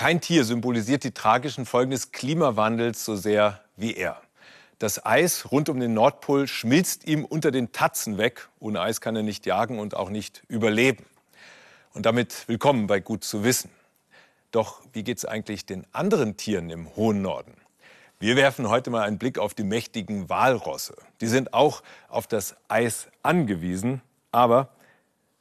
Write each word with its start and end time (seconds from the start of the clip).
Kein 0.00 0.22
Tier 0.22 0.46
symbolisiert 0.46 1.04
die 1.04 1.10
tragischen 1.10 1.66
Folgen 1.66 1.90
des 1.90 2.10
Klimawandels 2.10 3.04
so 3.04 3.16
sehr 3.16 3.60
wie 3.76 3.94
er. 3.94 4.18
Das 4.78 5.04
Eis 5.04 5.52
rund 5.52 5.68
um 5.68 5.78
den 5.78 5.92
Nordpol 5.92 6.48
schmilzt 6.48 7.06
ihm 7.06 7.22
unter 7.22 7.50
den 7.50 7.72
Tatzen 7.72 8.16
weg. 8.16 8.48
Ohne 8.60 8.80
Eis 8.80 9.02
kann 9.02 9.14
er 9.14 9.22
nicht 9.22 9.44
jagen 9.44 9.78
und 9.78 9.94
auch 9.94 10.08
nicht 10.08 10.42
überleben. 10.48 11.04
Und 11.92 12.06
damit 12.06 12.48
willkommen 12.48 12.86
bei 12.86 12.98
Gut 13.00 13.24
zu 13.24 13.44
wissen. 13.44 13.68
Doch 14.52 14.80
wie 14.94 15.02
geht 15.04 15.18
es 15.18 15.26
eigentlich 15.26 15.66
den 15.66 15.86
anderen 15.92 16.38
Tieren 16.38 16.70
im 16.70 16.96
hohen 16.96 17.20
Norden? 17.20 17.52
Wir 18.18 18.36
werfen 18.36 18.70
heute 18.70 18.88
mal 18.88 19.02
einen 19.02 19.18
Blick 19.18 19.38
auf 19.38 19.52
die 19.52 19.64
mächtigen 19.64 20.30
Walrosse. 20.30 20.96
Die 21.20 21.26
sind 21.26 21.52
auch 21.52 21.82
auf 22.08 22.26
das 22.26 22.56
Eis 22.68 23.08
angewiesen, 23.22 24.00
aber 24.32 24.70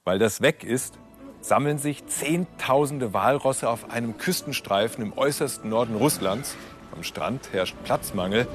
weil 0.03 0.19
das 0.19 0.41
weg 0.41 0.65
ist, 0.65 0.99
sammeln 1.41 1.77
sich 1.77 2.05
Zehntausende 2.07 3.13
Walrosse 3.13 3.69
auf 3.69 3.91
einem 3.91 4.17
Küstenstreifen 4.17 5.03
im 5.03 5.17
äußersten 5.17 5.69
Norden 5.69 5.95
Russlands. 5.95 6.55
Am 6.95 7.03
Strand 7.03 7.53
herrscht 7.53 7.75
Platzmangel. 7.83 8.47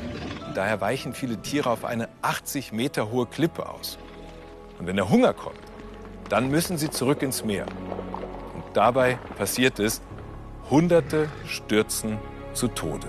Daher 0.55 0.81
weichen 0.81 1.15
viele 1.15 1.41
Tiere 1.41 1.71
auf 1.71 1.85
eine 1.85 2.09
80 2.23 2.73
Meter 2.73 3.11
hohe 3.11 3.27
Klippe 3.27 3.69
aus. 3.69 3.99
Und 4.79 4.87
wenn 4.87 4.97
der 4.97 5.09
Hunger 5.09 5.33
kommt, 5.33 5.61
dann 6.29 6.51
müssen 6.51 6.79
sie 6.79 6.91
zurück 6.91 7.23
ins 7.23 7.45
Meer. 7.45 7.67
Und 8.55 8.65
dabei 8.75 9.19
passiert 9.37 9.79
es, 9.79 10.03
Hunderte 10.71 11.29
stürzen 11.47 12.19
zu 12.55 12.69
Tode. 12.69 13.09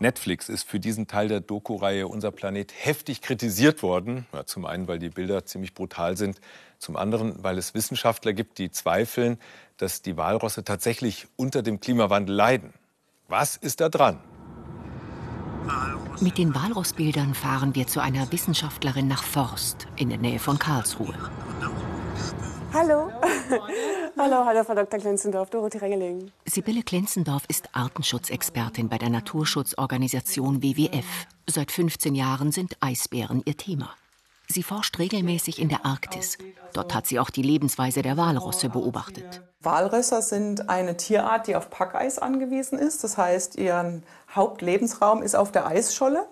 Netflix 0.00 0.48
ist 0.48 0.68
für 0.68 0.80
diesen 0.80 1.06
Teil 1.06 1.28
der 1.28 1.40
Doku-Reihe 1.40 2.08
Unser 2.08 2.30
Planet 2.30 2.72
heftig 2.76 3.22
kritisiert 3.22 3.82
worden. 3.82 4.26
Ja, 4.32 4.44
zum 4.44 4.66
einen, 4.66 4.88
weil 4.88 4.98
die 4.98 5.10
Bilder 5.10 5.44
ziemlich 5.44 5.74
brutal 5.74 6.16
sind, 6.16 6.40
zum 6.78 6.96
anderen, 6.96 7.42
weil 7.42 7.58
es 7.58 7.74
Wissenschaftler 7.74 8.32
gibt, 8.32 8.58
die 8.58 8.70
zweifeln, 8.70 9.38
dass 9.76 10.02
die 10.02 10.16
Walrosse 10.16 10.64
tatsächlich 10.64 11.26
unter 11.36 11.62
dem 11.62 11.80
Klimawandel 11.80 12.34
leiden. 12.34 12.74
Was 13.28 13.56
ist 13.56 13.80
da 13.80 13.88
dran? 13.88 14.20
Mit 16.20 16.38
den 16.38 16.54
Walrossbildern 16.54 17.34
fahren 17.34 17.74
wir 17.74 17.86
zu 17.86 18.00
einer 18.00 18.30
Wissenschaftlerin 18.30 19.08
nach 19.08 19.22
Forst 19.22 19.86
in 19.96 20.10
der 20.10 20.18
Nähe 20.18 20.38
von 20.38 20.58
Karlsruhe. 20.58 21.14
Hallo. 22.74 23.08
hallo, 24.18 24.44
hallo, 24.44 24.64
Frau 24.64 24.74
Dr. 24.74 24.98
Klenzendorf, 24.98 25.48
Dorothee 25.48 25.78
Rengeling. 25.78 26.32
Sibylle 26.44 26.82
Klenzendorf 26.82 27.44
ist 27.46 27.68
Artenschutzexpertin 27.72 28.88
bei 28.88 28.98
der 28.98 29.10
Naturschutzorganisation 29.10 30.60
WWF. 30.60 31.06
Seit 31.48 31.70
15 31.70 32.16
Jahren 32.16 32.50
sind 32.50 32.76
Eisbären 32.80 33.42
ihr 33.44 33.56
Thema. 33.56 33.90
Sie 34.48 34.64
forscht 34.64 34.98
regelmäßig 34.98 35.60
in 35.60 35.68
der 35.68 35.86
Arktis. 35.86 36.36
Dort 36.72 36.92
hat 36.96 37.06
sie 37.06 37.20
auch 37.20 37.30
die 37.30 37.42
Lebensweise 37.42 38.02
der 38.02 38.16
Walrosse 38.16 38.68
beobachtet. 38.70 39.40
Walrösser 39.60 40.20
sind 40.20 40.68
eine 40.68 40.96
Tierart, 40.96 41.46
die 41.46 41.54
auf 41.54 41.70
Packeis 41.70 42.18
angewiesen 42.18 42.80
ist. 42.80 43.04
Das 43.04 43.16
heißt, 43.16 43.54
ihr 43.54 44.02
Hauptlebensraum 44.34 45.22
ist 45.22 45.36
auf 45.36 45.52
der 45.52 45.68
Eisscholle. 45.68 46.26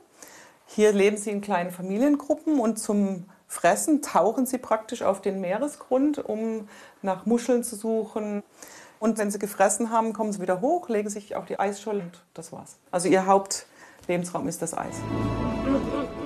Hier 0.66 0.92
leben 0.92 1.18
sie 1.18 1.30
in 1.30 1.40
kleinen 1.40 1.70
Familiengruppen 1.70 2.58
und 2.58 2.80
zum 2.80 3.26
fressen, 3.52 4.00
tauchen 4.02 4.46
sie 4.46 4.58
praktisch 4.58 5.02
auf 5.02 5.20
den 5.20 5.40
Meeresgrund, 5.40 6.18
um 6.18 6.68
nach 7.02 7.26
Muscheln 7.26 7.62
zu 7.62 7.76
suchen. 7.76 8.42
Und 8.98 9.18
wenn 9.18 9.30
sie 9.30 9.38
gefressen 9.38 9.90
haben, 9.90 10.12
kommen 10.12 10.32
sie 10.32 10.40
wieder 10.40 10.60
hoch, 10.60 10.88
legen 10.88 11.10
sich 11.10 11.36
auf 11.36 11.44
die 11.44 11.58
Eisscholle 11.58 12.00
und 12.00 12.22
das 12.34 12.52
war's. 12.52 12.78
Also 12.90 13.08
ihr 13.08 13.26
Hauptlebensraum 13.26 14.48
ist 14.48 14.62
das 14.62 14.76
Eis. 14.76 14.96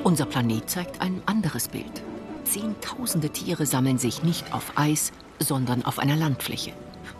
Unser 0.04 0.26
Planet 0.26 0.70
zeigt 0.70 1.00
ein 1.00 1.20
anderes 1.26 1.68
Bild. 1.68 2.02
Zehntausende 2.44 3.30
Tiere 3.30 3.66
sammeln 3.66 3.98
sich 3.98 4.22
nicht 4.22 4.54
auf 4.54 4.72
Eis, 4.76 5.10
sondern 5.40 5.84
auf 5.84 5.98
einer 5.98 6.16
Landfläche. 6.16 6.72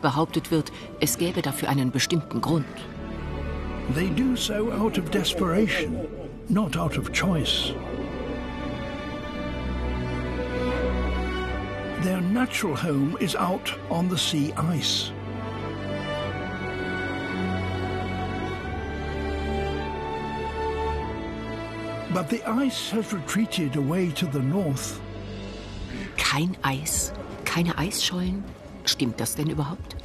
Behauptet 0.03 0.53
wird, 0.53 0.71
es 1.01 1.19
gäbe 1.19 1.43
dafür 1.43 1.69
einen 1.69 1.91
bestimmten 1.91 2.41
Grund. 2.41 2.67
They 3.95 4.09
do 4.11 4.37
so 4.37 4.71
out 4.73 4.99
of 4.99 5.11
desperation, 5.11 6.07
not 6.49 6.77
out 6.77 6.97
of 6.97 7.11
choice. 7.13 7.73
Their 12.07 12.21
natural 12.21 12.77
home 12.77 13.17
is 13.19 13.35
out 13.35 13.75
on 13.91 14.09
the 14.09 14.17
sea 14.17 14.53
ice. 14.57 15.11
But 22.15 22.29
the 22.31 22.45
ice 22.47 22.93
has 22.93 23.13
retreated 23.13 23.75
away 23.75 24.13
to 24.13 24.27
the 24.27 24.39
north. 24.39 25.01
Kein 26.17 26.57
Eis, 26.63 27.13
keine 27.45 27.77
Eisschollen. 27.77 28.45
Stimmt 28.85 29.19
das 29.19 29.35
denn 29.35 29.51
überhaupt? 29.51 29.97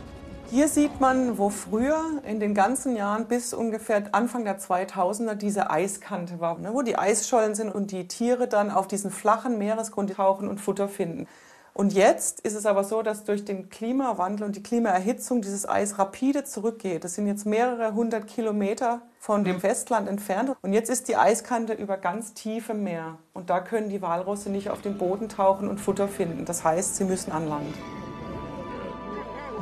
Hier 0.50 0.70
sieht 0.70 1.00
man, 1.00 1.38
wo 1.38 1.52
früher 1.52 2.24
in 2.26 2.40
den 2.40 2.56
ganzen 2.56 2.96
Jahren 2.96 3.28
bis 3.28 3.54
ungefähr 3.54 4.10
Anfang 4.12 4.44
der 4.44 4.60
2000er 4.60 5.36
diese 5.36 5.70
Eiskante 5.70 6.40
war, 6.40 6.58
ne, 6.58 6.74
wo 6.74 6.82
die 6.82 6.98
Eisschollen 6.98 7.54
sind 7.54 7.70
und 7.70 7.92
die 7.92 8.08
Tiere 8.08 8.48
dann 8.48 8.72
auf 8.72 8.88
diesen 8.88 9.12
flachen 9.12 9.60
Meeresgrund 9.60 10.16
tauchen 10.16 10.48
und 10.48 10.60
Futter 10.60 10.90
finden. 10.90 11.28
Und 11.74 11.94
jetzt 11.94 12.42
ist 12.42 12.56
es 12.56 12.66
aber 12.66 12.84
so, 12.84 13.02
dass 13.02 13.24
durch 13.24 13.46
den 13.46 13.70
Klimawandel 13.70 14.46
und 14.46 14.56
die 14.56 14.64
Klimaerhitzung 14.64 15.42
dieses 15.42 15.68
Eis 15.68 15.98
rapide 15.98 16.44
zurückgeht. 16.44 17.04
Das 17.04 17.16
sind 17.16 17.28
jetzt 17.28 17.46
mehrere 17.46 17.94
hundert 17.94 18.28
Kilometer 18.28 19.02
von 19.20 19.44
dem 19.44 19.60
Festland 19.62 20.10
entfernt. 20.10 20.52
Und 20.62 20.74
jetzt 20.74 20.90
ist 20.90 21.08
die 21.08 21.16
Eiskante 21.16 21.74
über 21.74 21.98
ganz 21.98 22.34
tiefem 22.34 22.84
Meer. 22.84 23.18
Und 23.34 23.50
da 23.50 23.62
können 23.62 23.90
die 23.90 24.02
Walrosse 24.02 24.50
nicht 24.50 24.70
auf 24.70 24.82
den 24.82 24.98
Boden 24.98 25.30
tauchen 25.30 25.70
und 25.70 25.80
Futter 25.80 26.08
finden. 26.08 26.44
Das 26.44 26.64
heißt, 26.64 26.98
sie 26.98 27.06
müssen 27.06 27.32
an 27.32 27.48
Land. 27.48 27.76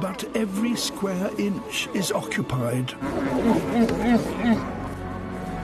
But 0.02 0.26
every 0.34 0.76
square 0.78 1.30
inch 1.38 1.90
is 1.94 2.12
occupied. 2.14 2.96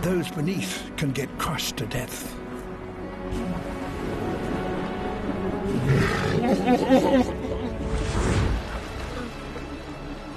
Those 0.03 0.29
beneath 0.35 0.81
can 0.97 1.13
get 1.13 1.29
crushed 1.39 1.77
to 1.77 1.85
death. 1.85 2.25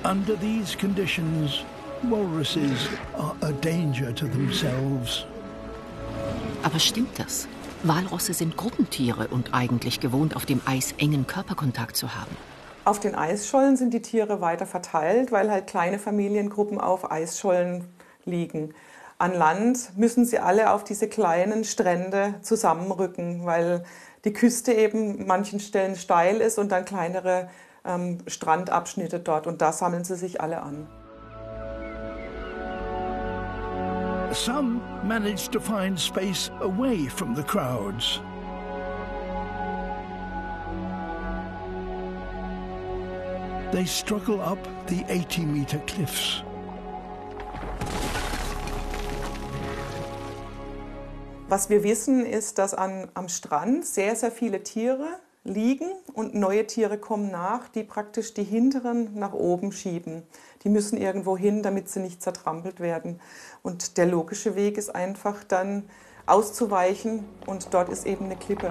Under 0.05 0.37
these 0.41 0.77
conditions, 0.77 1.65
walruses 2.03 2.89
are 3.17 3.35
a 3.43 3.53
danger 3.53 4.15
to 4.15 4.27
themselves. 4.27 5.27
Aber 6.63 6.79
stimmt 6.79 7.19
das? 7.19 7.49
Walrosse 7.83 8.35
sind 8.35 8.57
Gruppentiere 8.57 9.29
und 9.29 9.55
eigentlich 9.55 10.01
gewohnt, 10.01 10.35
auf 10.35 10.47
dem 10.47 10.61
Eis 10.67 10.95
engen 10.99 11.27
Körperkontakt 11.27 11.97
zu 11.97 12.15
haben. 12.15 12.37
Auf 12.85 13.01
den 13.01 13.15
Eisschollen 13.15 13.77
sind 13.77 13.93
die 13.93 14.03
Tiere 14.03 14.41
weiter 14.41 14.67
verteilt, 14.67 15.31
weil 15.31 15.51
halt 15.51 15.67
kleine 15.67 15.99
Familiengruppen 15.99 16.81
auf 16.81 17.11
Eisschollen 17.11 17.85
liegen. 18.25 18.75
An 19.21 19.35
Land 19.35 19.97
müssen 19.97 20.25
sie 20.25 20.39
alle 20.39 20.71
auf 20.71 20.85
diese 20.85 21.09
kleinen 21.09 21.65
Strände 21.65 22.35
zusammenrücken, 22.43 23.45
weil 23.45 23.83
die 24.25 24.33
Küste 24.33 24.73
eben 24.73 25.27
manchen 25.27 25.59
Stellen 25.59 25.97
steil 25.97 26.37
ist 26.41 26.57
und 26.57 26.71
dann 26.71 26.85
kleinere 26.85 27.49
ähm, 27.85 28.19
Strandabschnitte 28.29 29.19
dort. 29.19 29.49
Und 29.49 29.61
da 29.61 29.73
sammeln 29.73 30.05
sie 30.05 30.15
sich 30.15 30.41
alle 30.41 30.63
an. 30.63 30.87
Some 34.33 34.81
manage 35.03 35.51
to 35.51 35.59
find 35.59 35.99
space 35.99 36.53
away 36.61 37.09
from 37.09 37.35
the 37.35 37.43
crowds. 37.43 38.21
They 43.73 43.85
struggle 43.85 44.41
up 44.41 44.59
the 44.87 45.05
80 45.09 45.47
meter 45.47 45.79
cliffs. 45.87 46.45
Was 51.49 51.71
wir 51.71 51.83
wissen, 51.83 52.27
ist, 52.27 52.59
dass 52.59 52.75
an, 52.75 53.09
am 53.15 53.31
Strand 53.31 53.87
sehr, 53.87 54.15
sehr 54.17 54.31
viele 54.31 54.63
Tiere 54.63 55.09
liegen 55.45 55.87
und 56.13 56.35
neue 56.35 56.67
Tiere 56.67 56.99
kommen 56.99 57.31
nach, 57.31 57.69
die 57.69 57.85
praktisch 57.85 58.35
die 58.35 58.45
hinteren 58.45 59.15
nach 59.19 59.33
oben 59.33 59.73
schieben. 59.73 60.25
Die 60.63 60.69
müssen 60.69 60.99
irgendwo 60.99 61.39
hin, 61.39 61.63
damit 61.63 61.89
sie 61.89 62.01
nicht 62.01 62.23
zertrampelt 62.23 62.81
werden. 62.81 63.19
Und 63.63 63.97
der 63.97 64.05
logische 64.05 64.57
Weg 64.57 64.77
ist 64.77 64.95
einfach 64.95 65.43
dann 65.43 65.85
auszuweichen 66.27 67.25
und 67.47 67.73
dort 67.73 67.89
ist 67.89 68.07
eben 68.07 68.27
eine 68.27 68.37
Klippe. 68.37 68.71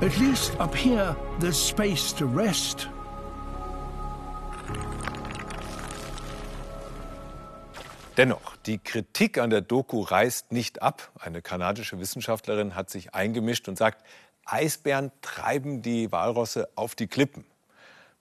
At 0.00 0.18
least 0.18 0.58
up 0.58 0.74
here 0.74 1.14
there's 1.38 1.68
space 1.68 2.12
to 2.12 2.26
rest. 2.26 2.88
Dennoch, 8.22 8.54
die 8.66 8.78
Kritik 8.78 9.36
an 9.38 9.50
der 9.50 9.62
Doku 9.62 10.00
reißt 10.00 10.52
nicht 10.52 10.80
ab. 10.80 11.10
Eine 11.18 11.42
kanadische 11.42 11.98
Wissenschaftlerin 11.98 12.76
hat 12.76 12.88
sich 12.88 13.16
eingemischt 13.16 13.66
und 13.66 13.76
sagt, 13.76 14.06
Eisbären 14.44 15.10
treiben 15.22 15.82
die 15.82 16.12
Walrosse 16.12 16.68
auf 16.76 16.94
die 16.94 17.08
Klippen. 17.08 17.44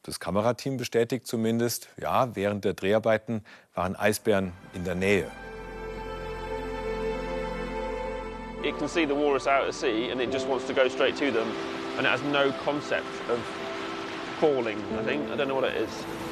Das 0.02 0.20
Kamerateam 0.20 0.78
bestätigt 0.78 1.28
zumindest, 1.28 1.90
ja, 2.02 2.36
während 2.36 2.66
der 2.66 2.74
Dreharbeiten 2.74 3.46
waren 3.76 3.96
Eisbären 3.96 4.54
in 4.74 4.86
der 4.86 4.96
Nähe. 4.96 5.28
It 8.64 8.76
can 8.80 8.88
see 8.88 9.06
the 9.06 9.14
walrus 9.14 9.46
out 9.46 9.68
at 9.68 9.74
sea 9.76 10.10
and 10.12 10.20
it 10.20 10.34
just 10.34 10.50
wants 10.50 10.66
to 10.66 10.74
go 10.74 10.90
straight 10.90 11.16
to 11.20 11.30
them 11.30 11.46
and 12.00 12.08
it 12.08 12.12
has 12.12 12.24
no 12.24 12.52
concept 12.66 13.06
of 13.30 13.38
falling, 14.40 14.80
I 15.00 15.04
think. 15.06 15.30
I 15.30 15.36
don't 15.36 15.46
know 15.46 15.62
what 15.62 15.70
it 15.70 15.80
is. 15.80 16.31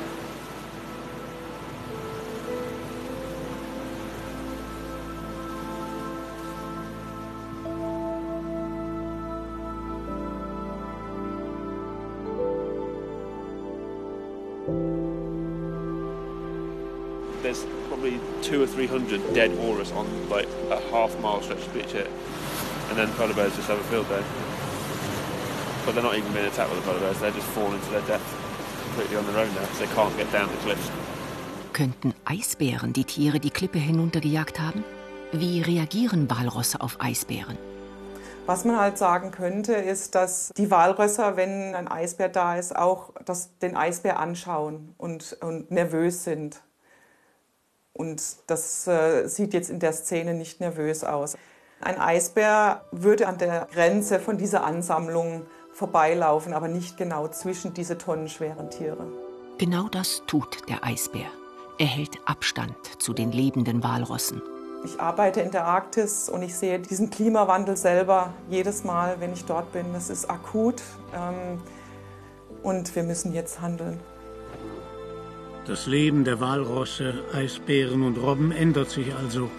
There's 17.42 17.66
probably 17.88 18.20
two 18.42 18.62
or 18.64 18.68
three 18.68 18.88
hundred 18.88 19.22
dead 19.34 19.56
walrus 19.58 19.92
on 19.92 20.06
like 20.30 20.48
a 20.70 20.80
half 20.92 21.18
mile 21.20 21.42
stretch 21.42 21.66
of 21.66 21.74
beach 21.74 21.92
here, 21.92 22.08
and 22.90 22.98
then 22.98 23.10
polar 23.14 23.34
bears 23.34 23.56
just 23.56 23.68
have 23.68 23.80
a 23.80 23.84
field 23.84 24.08
day. 24.10 24.24
But 25.86 25.96
they're 25.96 26.04
not 26.04 26.18
even 26.18 26.32
being 26.34 26.46
attacked 26.46 26.70
by 26.70 26.76
the 26.76 26.82
polar 26.82 27.00
bears; 27.00 27.20
they're 27.20 27.32
just 27.32 27.48
falling 27.48 27.80
to 27.80 27.90
their 27.92 28.02
death 28.02 28.26
completely 28.84 29.18
on 29.18 29.26
their 29.28 29.38
own 29.38 29.54
now, 29.56 29.62
because 29.62 29.80
they 29.80 29.94
can't 29.96 30.16
get 30.18 30.32
down 30.32 30.50
the 30.50 30.58
cliffs. 30.58 30.90
Könnten 31.74 32.14
Eisbären 32.26 32.94
die 32.94 33.06
Tiere 33.06 33.40
die 33.40 33.52
Klippe 33.52 33.80
hinuntergejagt 33.80 34.60
haben? 34.60 34.84
Wie 35.32 35.62
reagieren 35.62 36.30
Walrosse 36.30 36.82
auf 36.82 36.98
Eisbären? 37.00 37.58
Was 38.48 38.66
man 38.66 38.80
halt 38.80 38.98
sagen 38.98 39.30
könnte, 39.30 39.74
ist, 39.74 40.16
dass 40.16 40.52
die 40.58 40.72
Walrösser, 40.72 41.38
wenn 41.38 41.76
ein 41.76 41.88
Eisbär 41.88 42.30
da 42.30 42.56
ist, 42.56 42.76
auch 42.76 43.14
das, 43.24 43.56
den 43.60 43.78
Eisbär 43.78 44.20
anschauen 44.20 44.96
und, 44.98 45.38
und 45.42 45.70
nervös 45.70 46.24
sind. 46.24 46.60
Und 48.00 48.24
das 48.48 48.88
äh, 48.88 49.28
sieht 49.28 49.54
jetzt 49.54 49.69
in 49.69 49.80
der 49.80 49.92
Szene 49.92 50.34
nicht 50.34 50.62
nervös 50.62 51.04
aus. 51.04 51.36
Ein 51.81 52.00
Eisbär 52.00 52.86
würde 52.94 53.28
an 53.28 53.38
der 53.38 53.68
Grenze 53.74 54.22
von 54.22 54.38
dieser 54.38 54.63
Ansammlung 54.63 55.46
vorbeilaufen, 55.74 56.54
aber 56.54 56.69
nicht 56.69 56.96
genau 56.96 57.28
zwischen 57.28 57.74
diese 57.74 57.98
tonnenschweren 57.98 58.69
Tiere. 58.69 59.06
Genau 59.57 59.90
das 59.90 60.24
tut 60.28 60.69
der 60.69 60.86
Eisbär. 60.86 61.25
Er 61.78 61.88
hält 61.88 62.18
Abstand 62.25 62.78
zu 63.00 63.12
den 63.12 63.34
lebenden 63.34 63.84
Walrossen. 63.84 64.42
Ich 64.86 64.98
arbeite 65.02 65.42
in 65.42 65.52
der 65.52 65.66
Arktis 65.66 66.30
und 66.30 66.42
ich 66.42 66.56
sehe 66.56 66.80
diesen 66.80 67.10
Klimawandel 67.10 67.75
selber 67.75 68.34
jedes 68.50 68.86
Mal, 68.86 69.18
wenn 69.19 69.34
ich 69.34 69.44
dort 69.44 69.74
bin. 69.74 69.92
Das 69.92 70.10
ist 70.10 70.30
akut 70.30 70.81
ähm, 71.13 71.62
und 72.63 72.95
wir 72.95 73.04
müssen 73.04 73.34
jetzt 73.34 73.60
handeln. 73.60 74.00
Das 75.69 75.86
Leben 75.86 76.24
der 76.24 76.39
Walrosse, 76.39 77.13
Eisbären 77.31 78.01
und 78.01 78.18
Robben 78.18 78.51
ändert 78.51 78.89
sich 78.89 79.13
also. 79.13 79.51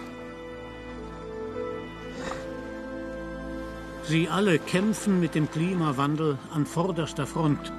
Sie 4.03 4.27
alle 4.27 4.59
kämpfen 4.59 5.21
mit 5.21 5.35
dem 5.35 5.49
Klimawandel 5.49 6.37
an 6.53 6.65
vorderster 6.65 7.25
Front 7.25 7.71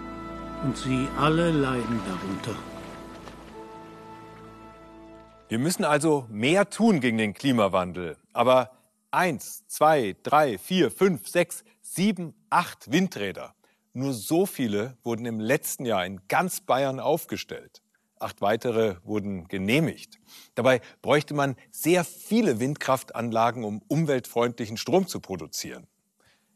und 0.65 0.79
sie 0.79 1.07
alle 1.19 1.51
leiden 1.51 2.01
darunter. 2.07 2.59
Wir 5.51 5.59
müssen 5.59 5.85
also 5.85 6.27
mehr 6.31 6.71
tun 6.71 7.01
gegen 7.01 7.19
den 7.19 7.35
Klimawandel. 7.35 8.17
Aber 8.33 8.71
eins, 9.11 9.67
zwei, 9.67 10.17
drei, 10.23 10.57
vier, 10.57 10.91
fünf, 10.91 11.29
sechs, 11.29 11.65
sieben, 11.83 12.33
acht 12.49 12.91
Windräder. 12.91 13.55
Nur 13.93 14.15
so 14.15 14.47
viele 14.47 14.97
wurden 15.03 15.27
im 15.27 15.39
letzten 15.39 15.85
Jahr 15.85 16.07
in 16.07 16.23
ganz 16.29 16.63
Bayern 16.63 16.99
aufgestellt. 16.99 17.82
Acht 18.23 18.41
weitere 18.41 18.97
wurden 19.05 19.49
genehmigt. 19.49 20.21
Dabei 20.55 20.81
bräuchte 21.03 21.35
man 21.35 21.57
sehr 21.71 22.05
viele 22.05 22.61
Windkraftanlagen, 22.61 23.65
um 23.65 23.83
umweltfreundlichen 23.89 24.77
Strom 24.77 25.07
zu 25.07 25.21
produzieren. 25.21 25.87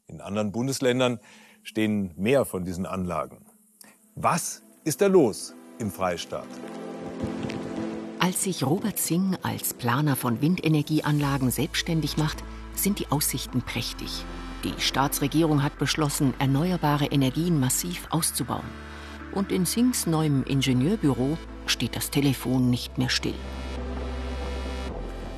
In 0.06 0.20
anderen 0.20 0.52
Bundesländern 0.52 1.18
stehen 1.62 2.12
mehr 2.16 2.44
von 2.44 2.64
diesen 2.64 2.86
Anlagen. 2.86 3.44
Was 4.14 4.62
ist 4.84 5.00
da 5.00 5.08
los 5.08 5.54
im 5.78 5.90
Freistaat? 5.90 6.46
Als 8.20 8.44
sich 8.44 8.64
Robert 8.64 8.98
Singh 8.98 9.36
als 9.42 9.74
Planer 9.74 10.16
von 10.16 10.40
Windenergieanlagen 10.40 11.50
selbstständig 11.50 12.16
macht, 12.16 12.42
sind 12.74 12.98
die 12.98 13.08
Aussichten 13.08 13.62
prächtig. 13.62 14.24
Die 14.64 14.80
Staatsregierung 14.80 15.62
hat 15.62 15.78
beschlossen, 15.78 16.34
erneuerbare 16.38 17.06
Energien 17.06 17.60
massiv 17.60 18.06
auszubauen. 18.10 18.64
Und 19.32 19.52
in 19.52 19.66
Singhs 19.66 20.06
neuem 20.06 20.44
Ingenieurbüro 20.44 21.36
steht 21.66 21.96
das 21.96 22.10
Telefon 22.10 22.70
nicht 22.70 22.98
mehr 22.98 23.08
still. 23.08 23.34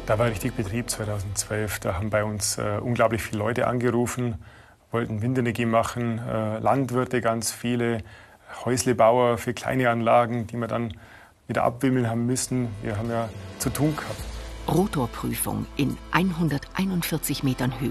Da 0.06 0.18
war 0.18 0.26
richtig 0.26 0.54
Betrieb 0.54 0.88
2012. 0.88 1.80
Da 1.80 1.94
haben 1.94 2.10
bei 2.10 2.24
uns 2.24 2.56
äh, 2.56 2.78
unglaublich 2.80 3.22
viele 3.22 3.38
Leute 3.38 3.66
angerufen, 3.66 4.36
wollten 4.90 5.20
Windenergie 5.20 5.66
machen, 5.66 6.18
äh, 6.18 6.58
Landwirte 6.60 7.20
ganz 7.20 7.52
viele, 7.52 8.02
Häuslebauer 8.64 9.36
für 9.36 9.52
kleine 9.52 9.90
Anlagen, 9.90 10.46
die 10.46 10.56
man 10.56 10.70
dann 10.70 10.94
wieder 11.46 11.64
abwimmeln 11.64 12.08
haben 12.08 12.24
müssen. 12.24 12.68
Wir 12.82 12.96
haben 12.96 13.10
ja 13.10 13.28
zu 13.58 13.68
tun 13.70 13.94
gehabt. 13.96 14.20
Rotorprüfung 14.68 15.66
in 15.76 15.96
141 16.12 17.42
Metern 17.42 17.78
Höhe. 17.80 17.90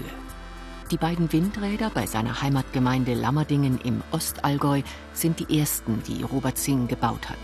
Die 0.90 0.96
beiden 0.96 1.32
Windräder 1.32 1.90
bei 1.90 2.06
seiner 2.06 2.40
Heimatgemeinde 2.40 3.14
Lammerdingen 3.14 3.78
im 3.84 4.02
Ostallgäu 4.10 4.82
sind 5.12 5.38
die 5.38 5.60
ersten, 5.60 6.02
die 6.04 6.22
Robert 6.22 6.56
Singh 6.56 6.88
gebaut 6.88 7.28
hat. 7.28 7.38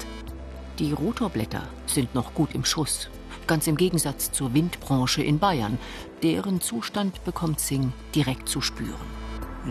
Die 0.81 0.93
Rotorblätter 0.93 1.63
sind 1.87 2.17
noch 2.17 2.35
gut 2.35 2.53
im 2.53 2.65
Schuss, 2.65 3.09
ganz 3.47 3.69
im 3.69 3.77
Gegensatz 3.77 4.33
zur 4.33 4.55
Windbranche 4.55 5.23
in 5.23 5.39
Bayern. 5.39 5.79
Deren 6.25 6.61
Zustand 6.61 7.23
bekommt 7.25 7.61
Singh 7.61 7.93
direkt 8.13 8.49
zu 8.49 8.61
spüren. 8.61 9.07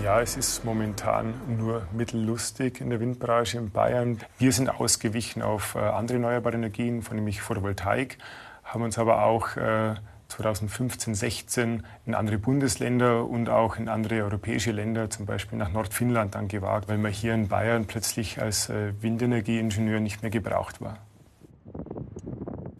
Ja, 0.02 0.22
es 0.22 0.38
ist 0.38 0.64
momentan 0.64 1.34
nur 1.48 1.86
mittellustig 1.92 2.80
in 2.80 2.90
der 2.90 3.02
Windbranche 3.02 3.58
in 3.58 3.70
Bayern. 3.70 4.20
Wir 4.40 4.54
sind 4.54 4.70
ausgewichen 4.70 5.42
auf 5.42 5.76
äh, 5.76 5.80
andere 5.80 6.20
erneuerbare 6.20 6.56
Energien, 6.56 7.02
von 7.02 7.18
nämlich 7.18 7.42
Photovoltaik, 7.42 8.18
haben 8.64 8.84
uns 8.84 8.98
aber 8.98 9.26
auch 9.26 9.58
äh, 9.58 9.96
2015, 10.33 11.13
16 11.13 11.83
in 12.06 12.15
andere 12.15 12.38
Bundesländer 12.38 13.27
und 13.27 13.50
auch 13.50 13.77
in 13.77 13.88
andere 13.88 14.24
europäische 14.24 14.71
Länder, 14.71 15.09
zum 15.09 15.25
Beispiel 15.25 15.57
nach 15.57 15.71
Nordfinnland, 15.71 16.35
dann 16.35 16.47
gewagt, 16.47 16.88
weil 16.88 16.97
man 16.97 17.12
hier 17.12 17.33
in 17.33 17.47
Bayern 17.47 17.85
plötzlich 17.85 18.41
als 18.41 18.69
äh, 18.69 18.94
Windenergieingenieur 19.01 20.00
nicht 20.00 20.21
mehr 20.21 20.31
gebraucht 20.31 20.81
war. 20.81 20.97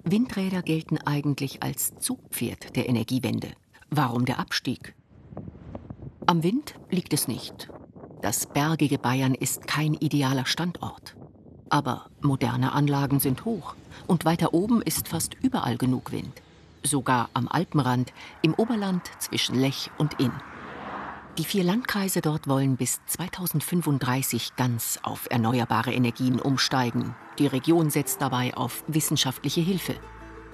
Windräder 0.04 0.62
gelten 0.62 0.98
eigentlich 0.98 1.62
als 1.64 1.98
Zugpferd 2.00 2.76
der 2.76 2.90
Energiewende. 2.90 3.50
Warum 3.90 4.26
der 4.26 4.40
Abstieg? 4.40 4.96
Am 6.26 6.44
Wind 6.44 6.76
liegt 6.90 7.14
es 7.14 7.28
nicht. 7.28 7.70
Das 8.22 8.48
bergige 8.48 8.98
Bayern 8.98 9.36
ist 9.36 9.68
kein 9.68 9.94
idealer 9.94 10.46
Standort. 10.46 11.16
Aber 11.70 12.08
moderne 12.22 12.72
Anlagen 12.74 13.20
sind 13.20 13.46
hoch 13.46 13.76
und 14.08 14.26
weiter 14.26 14.54
oben 14.54 14.82
ist 14.82 15.08
fast 15.08 15.36
überall 15.42 15.78
genug 15.78 16.12
Wind. 16.12 16.42
Sogar 16.84 17.30
am 17.34 17.48
Alpenrand, 17.48 18.14
im 18.42 18.54
Oberland 18.54 19.10
zwischen 19.20 19.56
Lech 19.56 19.90
und 19.98 20.20
Inn. 20.20 20.34
Die 21.40 21.46
vier 21.46 21.64
Landkreise 21.64 22.22
dort 22.22 22.48
wollen 22.48 22.78
bis 22.78 23.02
2035 23.08 24.56
ganz 24.56 25.00
auf 25.02 25.28
erneuerbare 25.32 25.92
Energien 25.92 26.40
umsteigen. 26.40 27.16
Die 27.40 27.48
Region 27.48 27.90
setzt 27.90 28.22
dabei 28.22 28.56
auf 28.56 28.84
wissenschaftliche 28.88 29.62
Hilfe. 29.62 29.96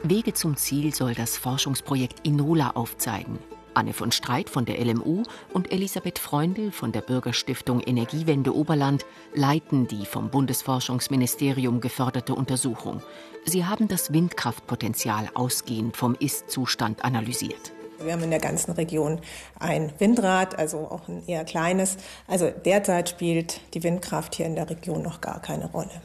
Wege 0.04 0.34
zum 0.34 0.56
Ziel 0.56 0.96
soll 0.96 1.16
das 1.16 1.38
Forschungsprojekt 1.38 2.26
Inola 2.26 2.70
aufzeigen, 2.70 3.40
Anne 3.74 3.94
von 3.94 4.12
Streit 4.12 4.50
von 4.50 4.66
der 4.66 4.84
LMU 4.84 5.24
und 5.54 5.72
Elisabeth 5.72 6.20
Freundl 6.20 6.72
von 6.72 6.92
der 6.92 7.02
Bürgerstiftung 7.02 7.82
Energiewende 7.82 8.56
Oberland 8.56 9.06
leiten 9.34 9.88
die 9.88 10.06
vom 10.06 10.30
Bundesforschungsministerium 10.30 11.82
geförderte 11.82 12.36
Untersuchung. 12.36 13.02
Sie 13.46 13.66
haben 13.66 13.88
das 13.88 14.14
Windkraftpotenzial 14.14 15.30
ausgehend 15.34 15.98
vom 15.98 16.16
Ist-Zustand 16.16 17.04
analysiert. 17.04 17.72
Wir 18.02 18.14
haben 18.14 18.24
in 18.24 18.30
der 18.30 18.40
ganzen 18.40 18.72
Region 18.72 19.20
ein 19.60 19.92
Windrad, 20.00 20.58
also 20.58 20.80
auch 20.80 21.08
ein 21.08 21.24
eher 21.28 21.44
kleines. 21.44 21.98
Also 22.28 22.50
derzeit 22.50 23.10
spielt 23.10 23.62
die 23.74 23.84
Windkraft 23.84 24.36
hier 24.36 24.46
in 24.46 24.56
der 24.56 24.70
Region 24.70 25.02
noch 25.02 25.22
gar 25.22 25.42
keine 25.42 25.70
Rolle. 25.72 26.02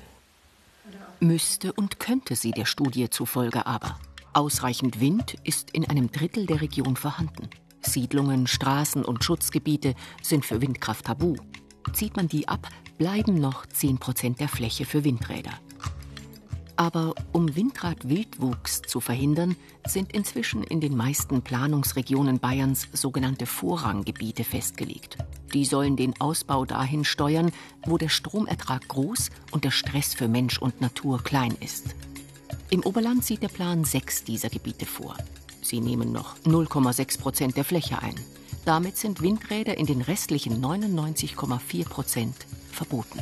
Müsste 1.21 1.73
und 1.73 2.01
könnte 2.01 2.37
sie 2.37 2.51
der 2.51 2.67
Studie 2.67 3.09
zufolge 3.09 3.67
aber. 3.67 3.97
Ausreichend 4.35 4.99
Wind 4.99 5.37
ist 5.45 5.71
in 5.71 5.89
einem 5.89 6.11
Drittel 6.11 6.47
der 6.47 6.61
Region 6.61 6.97
vorhanden. 6.97 7.49
Siedlungen, 7.83 8.49
Straßen 8.49 9.05
und 9.05 9.23
Schutzgebiete 9.23 9.95
sind 10.23 10.45
für 10.45 10.61
Windkraft 10.61 11.05
tabu. 11.05 11.37
Zieht 11.93 12.17
man 12.17 12.27
die 12.27 12.49
ab, 12.49 12.69
bleiben 12.99 13.35
noch 13.35 13.65
10 13.65 13.99
Prozent 13.99 14.41
der 14.41 14.49
Fläche 14.49 14.87
für 14.87 15.05
Windräder. 15.05 15.53
Aber 16.75 17.15
um 17.31 17.55
Windradwildwuchs 17.55 18.83
zu 18.83 18.99
verhindern, 18.99 19.55
sind 19.87 20.13
inzwischen 20.13 20.65
in 20.65 20.81
den 20.81 20.97
meisten 20.97 21.43
Planungsregionen 21.43 22.41
Bayerns 22.41 22.89
sogenannte 22.93 23.47
Vorranggebiete 23.47 24.43
festgelegt. 24.43 25.17
Die 25.53 25.65
sollen 25.65 25.95
den 25.95 26.21
Ausbau 26.21 26.65
dahin 26.65 27.05
steuern, 27.05 27.53
wo 27.87 27.99
der 27.99 28.09
Stromertrag 28.09 28.89
groß 28.89 29.31
und 29.53 29.63
der 29.63 29.71
Stress 29.71 30.13
für 30.13 30.27
Mensch 30.27 30.59
und 30.59 30.81
Natur 30.81 31.23
klein 31.23 31.57
ist. 31.61 31.95
Im 32.75 32.85
Oberland 32.85 33.25
sieht 33.25 33.41
der 33.41 33.51
Plan 33.51 33.85
sechs 33.85 34.25
dieser 34.25 34.49
Gebiete 34.49 34.85
vor. 34.85 35.17
Sie 35.63 35.79
nehmen 35.79 36.11
noch 36.11 36.37
0,6 36.39 37.21
Prozent 37.21 37.57
der 37.57 37.63
Fläche 37.63 38.03
ein. 38.03 38.17
Damit 38.65 38.97
sind 38.97 39.23
Windräder 39.23 39.79
in 39.79 39.87
den 39.87 40.01
restlichen 40.01 40.61
99,4 40.61 41.89
Prozent 41.89 42.35
verboten. 42.73 43.21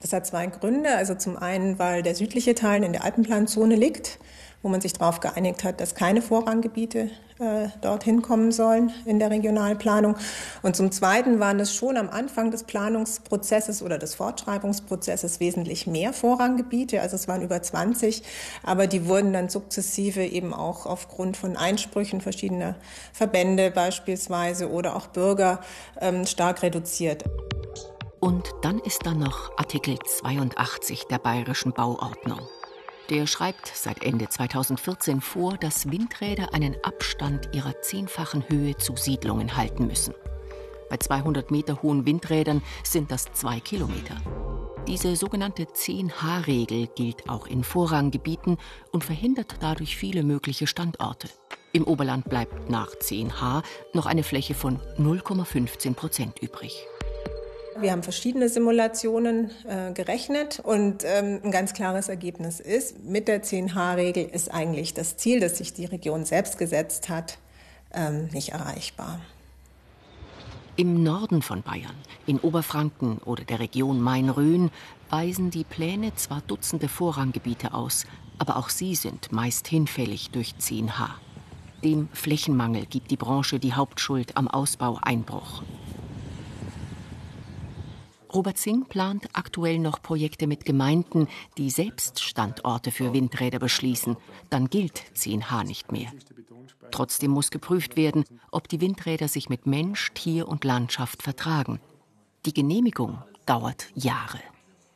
Das 0.00 0.14
hat 0.14 0.26
zwei 0.26 0.46
Gründe. 0.46 0.96
Also 0.96 1.16
zum 1.16 1.36
einen, 1.36 1.78
weil 1.78 2.02
der 2.02 2.14
südliche 2.14 2.54
Teil 2.54 2.82
in 2.82 2.92
der 2.92 3.04
Alpenplanzone 3.04 3.76
liegt, 3.76 4.18
wo 4.64 4.68
man 4.70 4.80
sich 4.80 4.94
darauf 4.94 5.20
geeinigt 5.20 5.62
hat, 5.62 5.78
dass 5.80 5.94
keine 5.94 6.22
Vorranggebiete 6.22 7.10
äh, 7.38 7.68
dorthin 7.82 8.22
kommen 8.22 8.50
sollen 8.50 8.92
in 9.04 9.18
der 9.18 9.30
Regionalplanung. 9.30 10.16
Und 10.62 10.74
zum 10.74 10.90
Zweiten 10.90 11.38
waren 11.38 11.60
es 11.60 11.74
schon 11.74 11.98
am 11.98 12.08
Anfang 12.08 12.50
des 12.50 12.64
Planungsprozesses 12.64 13.82
oder 13.82 13.98
des 13.98 14.14
Fortschreibungsprozesses 14.14 15.38
wesentlich 15.38 15.86
mehr 15.86 16.14
Vorranggebiete. 16.14 17.02
Also 17.02 17.16
es 17.16 17.28
waren 17.28 17.42
über 17.42 17.60
20, 17.60 18.22
aber 18.62 18.86
die 18.86 19.06
wurden 19.06 19.34
dann 19.34 19.50
sukzessive 19.50 20.24
eben 20.24 20.54
auch 20.54 20.86
aufgrund 20.86 21.36
von 21.36 21.58
Einsprüchen 21.58 22.22
verschiedener 22.22 22.76
Verbände 23.12 23.70
beispielsweise 23.70 24.70
oder 24.70 24.96
auch 24.96 25.08
Bürger 25.08 25.60
ähm, 26.00 26.24
stark 26.24 26.62
reduziert. 26.62 27.24
Und 28.18 28.50
dann 28.62 28.78
ist 28.78 29.04
da 29.04 29.12
noch 29.12 29.50
Artikel 29.58 29.98
82 29.98 31.04
der 31.10 31.18
bayerischen 31.18 31.72
Bauordnung. 31.72 32.40
Der 33.10 33.26
schreibt 33.26 33.66
seit 33.66 34.02
Ende 34.02 34.28
2014 34.30 35.20
vor, 35.20 35.58
dass 35.58 35.90
Windräder 35.90 36.54
einen 36.54 36.74
Abstand 36.82 37.50
ihrer 37.52 37.82
zehnfachen 37.82 38.48
Höhe 38.48 38.78
zu 38.78 38.96
Siedlungen 38.96 39.58
halten 39.58 39.86
müssen. 39.86 40.14
Bei 40.88 40.96
200 40.96 41.50
Meter 41.50 41.82
hohen 41.82 42.06
Windrädern 42.06 42.62
sind 42.82 43.10
das 43.10 43.26
zwei 43.34 43.60
Kilometer. 43.60 44.16
Diese 44.86 45.16
sogenannte 45.16 45.64
10H-Regel 45.64 46.88
gilt 46.94 47.28
auch 47.28 47.46
in 47.46 47.62
Vorranggebieten 47.62 48.56
und 48.90 49.04
verhindert 49.04 49.56
dadurch 49.60 49.96
viele 49.96 50.22
mögliche 50.22 50.66
Standorte. 50.66 51.28
Im 51.72 51.84
Oberland 51.84 52.28
bleibt 52.30 52.70
nach 52.70 52.90
10H 52.94 53.64
noch 53.92 54.06
eine 54.06 54.22
Fläche 54.22 54.54
von 54.54 54.78
0,15 54.98 55.94
Prozent 55.94 56.38
übrig. 56.40 56.86
Wir 57.80 57.90
haben 57.90 58.02
verschiedene 58.02 58.48
Simulationen 58.48 59.50
äh, 59.68 59.92
gerechnet 59.92 60.60
und 60.60 61.02
ähm, 61.04 61.40
ein 61.42 61.50
ganz 61.50 61.72
klares 61.72 62.08
Ergebnis 62.08 62.60
ist, 62.60 63.02
mit 63.04 63.26
der 63.26 63.42
10H-Regel 63.42 64.24
ist 64.24 64.52
eigentlich 64.52 64.94
das 64.94 65.16
Ziel, 65.16 65.40
das 65.40 65.58
sich 65.58 65.72
die 65.72 65.84
Region 65.84 66.24
selbst 66.24 66.56
gesetzt 66.58 67.08
hat, 67.08 67.38
ähm, 67.92 68.28
nicht 68.32 68.50
erreichbar. 68.50 69.20
Im 70.76 71.02
Norden 71.02 71.42
von 71.42 71.62
Bayern, 71.62 71.94
in 72.26 72.38
Oberfranken 72.40 73.18
oder 73.18 73.44
der 73.44 73.60
Region 73.60 74.00
Main-Rhön, 74.00 74.70
weisen 75.10 75.50
die 75.50 75.64
Pläne 75.64 76.14
zwar 76.14 76.42
Dutzende 76.42 76.88
Vorranggebiete 76.88 77.74
aus, 77.74 78.06
aber 78.38 78.56
auch 78.56 78.68
sie 78.68 78.94
sind 78.94 79.32
meist 79.32 79.68
hinfällig 79.68 80.30
durch 80.30 80.54
10H. 80.60 81.10
Dem 81.84 82.08
Flächenmangel 82.12 82.86
gibt 82.86 83.10
die 83.10 83.16
Branche 83.16 83.58
die 83.58 83.74
Hauptschuld 83.74 84.36
am 84.36 84.48
Ausbaueinbruch. 84.48 85.62
Robert 88.34 88.58
Singh 88.58 88.88
plant 88.88 89.28
aktuell 89.32 89.78
noch 89.78 90.02
Projekte 90.02 90.48
mit 90.48 90.64
Gemeinden, 90.64 91.28
die 91.56 91.70
selbst 91.70 92.20
Standorte 92.20 92.90
für 92.90 93.12
Windräder 93.12 93.60
beschließen. 93.60 94.16
Dann 94.50 94.68
gilt 94.68 95.04
10H 95.14 95.64
nicht 95.64 95.92
mehr. 95.92 96.10
Trotzdem 96.90 97.30
muss 97.30 97.52
geprüft 97.52 97.96
werden, 97.96 98.24
ob 98.50 98.68
die 98.68 98.80
Windräder 98.80 99.28
sich 99.28 99.48
mit 99.48 99.66
Mensch, 99.66 100.10
Tier 100.14 100.48
und 100.48 100.64
Landschaft 100.64 101.22
vertragen. 101.22 101.80
Die 102.44 102.52
Genehmigung 102.52 103.22
dauert 103.46 103.86
Jahre. 103.94 104.40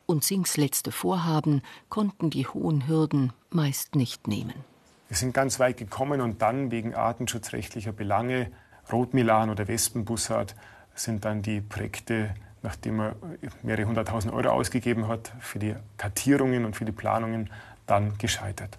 Und 0.05 0.23
Singhs 0.23 0.57
letzte 0.57 0.91
Vorhaben 0.91 1.61
konnten 1.87 2.29
die 2.29 2.47
hohen 2.47 2.87
Hürden 2.87 3.31
meist 3.51 3.95
nicht 3.95 4.27
nehmen. 4.27 4.65
Wir 5.07 5.15
sind 5.15 5.33
ganz 5.33 5.59
weit 5.59 5.77
gekommen 5.77 6.19
und 6.19 6.41
dann 6.41 6.71
wegen 6.71 6.93
artenschutzrechtlicher 6.93 7.93
Belange, 7.93 8.51
Rotmilan 8.91 9.49
oder 9.49 9.67
Wespenbussard, 9.67 10.55
sind 10.93 11.25
dann 11.25 11.41
die 11.41 11.61
Projekte 11.61 12.33
nachdem 12.61 12.99
er 12.99 13.15
mehrere 13.63 13.87
hunderttausend 13.87 14.33
Euro 14.33 14.49
ausgegeben 14.49 15.07
hat 15.07 15.31
für 15.39 15.59
die 15.59 15.75
Kartierungen 15.97 16.65
und 16.65 16.75
für 16.75 16.85
die 16.85 16.91
Planungen, 16.91 17.49
dann 17.85 18.17
gescheitert. 18.17 18.77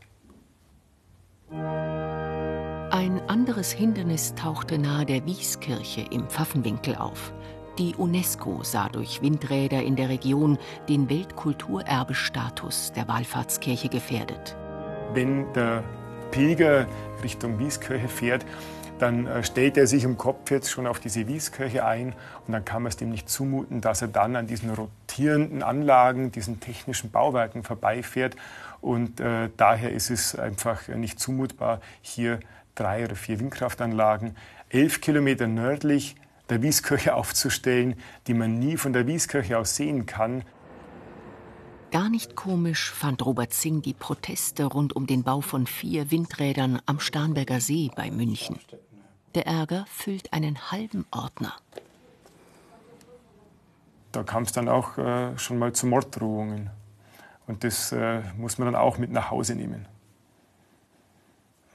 Ein 1.51 3.21
anderes 3.29 3.73
Hindernis 3.73 4.35
tauchte 4.35 4.79
nahe 4.79 5.07
der 5.07 5.25
Wieskirche 5.25 6.03
im 6.11 6.29
Pfaffenwinkel 6.29 6.97
auf. 6.97 7.33
Die 7.79 7.95
UNESCO 7.95 8.63
sah 8.63 8.89
durch 8.89 9.23
Windräder 9.23 9.83
in 9.83 9.97
der 9.97 10.09
Region 10.09 10.59
den 10.89 11.09
Weltkulturerbestatus 11.09 12.93
der 12.93 13.09
Wallfahrtskirche 13.09 13.89
gefährdet. 13.89 14.57
Wenn 15.15 15.51
der 15.55 15.83
Pilger 16.31 16.87
Richtung 17.23 17.59
Wieskirche 17.59 18.09
fährt, 18.09 18.45
dann 19.01 19.27
äh, 19.27 19.43
stellt 19.43 19.77
er 19.77 19.87
sich 19.87 20.05
im 20.05 20.17
Kopf 20.17 20.51
jetzt 20.51 20.71
schon 20.71 20.87
auf 20.87 21.01
diese 21.01 21.27
Wieskirche 21.27 21.85
ein 21.85 22.15
und 22.47 22.53
dann 22.53 22.65
kann 22.65 22.83
man 22.83 22.91
es 22.91 22.97
dem 22.97 23.11
nicht 23.11 23.29
zumuten, 23.29 23.81
dass 23.81 24.03
er 24.03 24.09
dann 24.09 24.37
an 24.37 24.47
diesen 24.47 24.71
rotierenden 24.71 25.63
Anlagen, 25.63 26.33
diesen 26.33 26.61
technischen 26.61 27.11
Bauwerken 27.11 27.63
vorbeifährt. 27.63 28.37
Und 28.81 29.21
äh, 29.21 29.51
daher 29.57 29.93
ist 29.93 30.11
es 30.11 30.39
einfach 30.39 30.89
nicht 30.89 31.21
zumutbar, 31.21 31.81
hier 32.01 32.41
drei 32.75 33.05
oder 33.05 33.17
vier 33.17 33.41
Windkraftanlagen 33.41 34.37
elf 34.71 35.01
Kilometer 35.01 35.47
nördlich 35.47 36.17
der 36.49 36.63
Wieskirche 36.63 37.15
aufzustellen, 37.15 37.95
die 38.27 38.35
man 38.35 38.59
nie 38.59 38.77
von 38.77 38.93
der 38.93 39.07
Wieskirche 39.07 39.59
aus 39.59 39.77
sehen 39.77 40.07
kann. 40.07 40.45
Gar 41.91 42.09
nicht 42.09 42.37
komisch 42.37 42.91
fand 42.91 43.25
Robert 43.27 43.53
Singh 43.53 43.83
die 43.83 43.95
Proteste 43.95 44.65
rund 44.65 44.95
um 44.95 45.07
den 45.07 45.25
Bau 45.25 45.41
von 45.41 45.67
vier 45.67 46.11
Windrädern 46.11 46.81
am 46.87 47.01
Starnberger 47.01 47.61
See 47.61 47.91
bei 47.97 48.11
München. 48.13 48.61
Der 49.35 49.47
Ärger 49.47 49.85
füllt 49.89 50.33
einen 50.33 50.71
halben 50.73 51.07
Ordner. 51.11 51.55
Da 54.13 54.25
kam 54.25 54.43
es 54.43 54.53
dann 54.53 54.69
auch 54.69 54.99
äh, 54.99 55.39
schon 55.39 55.59
mal 55.59 55.73
zu 55.73 55.87
Morddrohungen. 55.87 56.71
Und 57.47 57.63
das 57.63 57.93
äh, 57.93 58.23
muss 58.37 58.59
man 58.59 58.67
dann 58.67 58.75
auch 58.75 58.99
mit 58.99 59.11
nach 59.11 59.31
Hause 59.31 59.55
nehmen. 59.55 59.87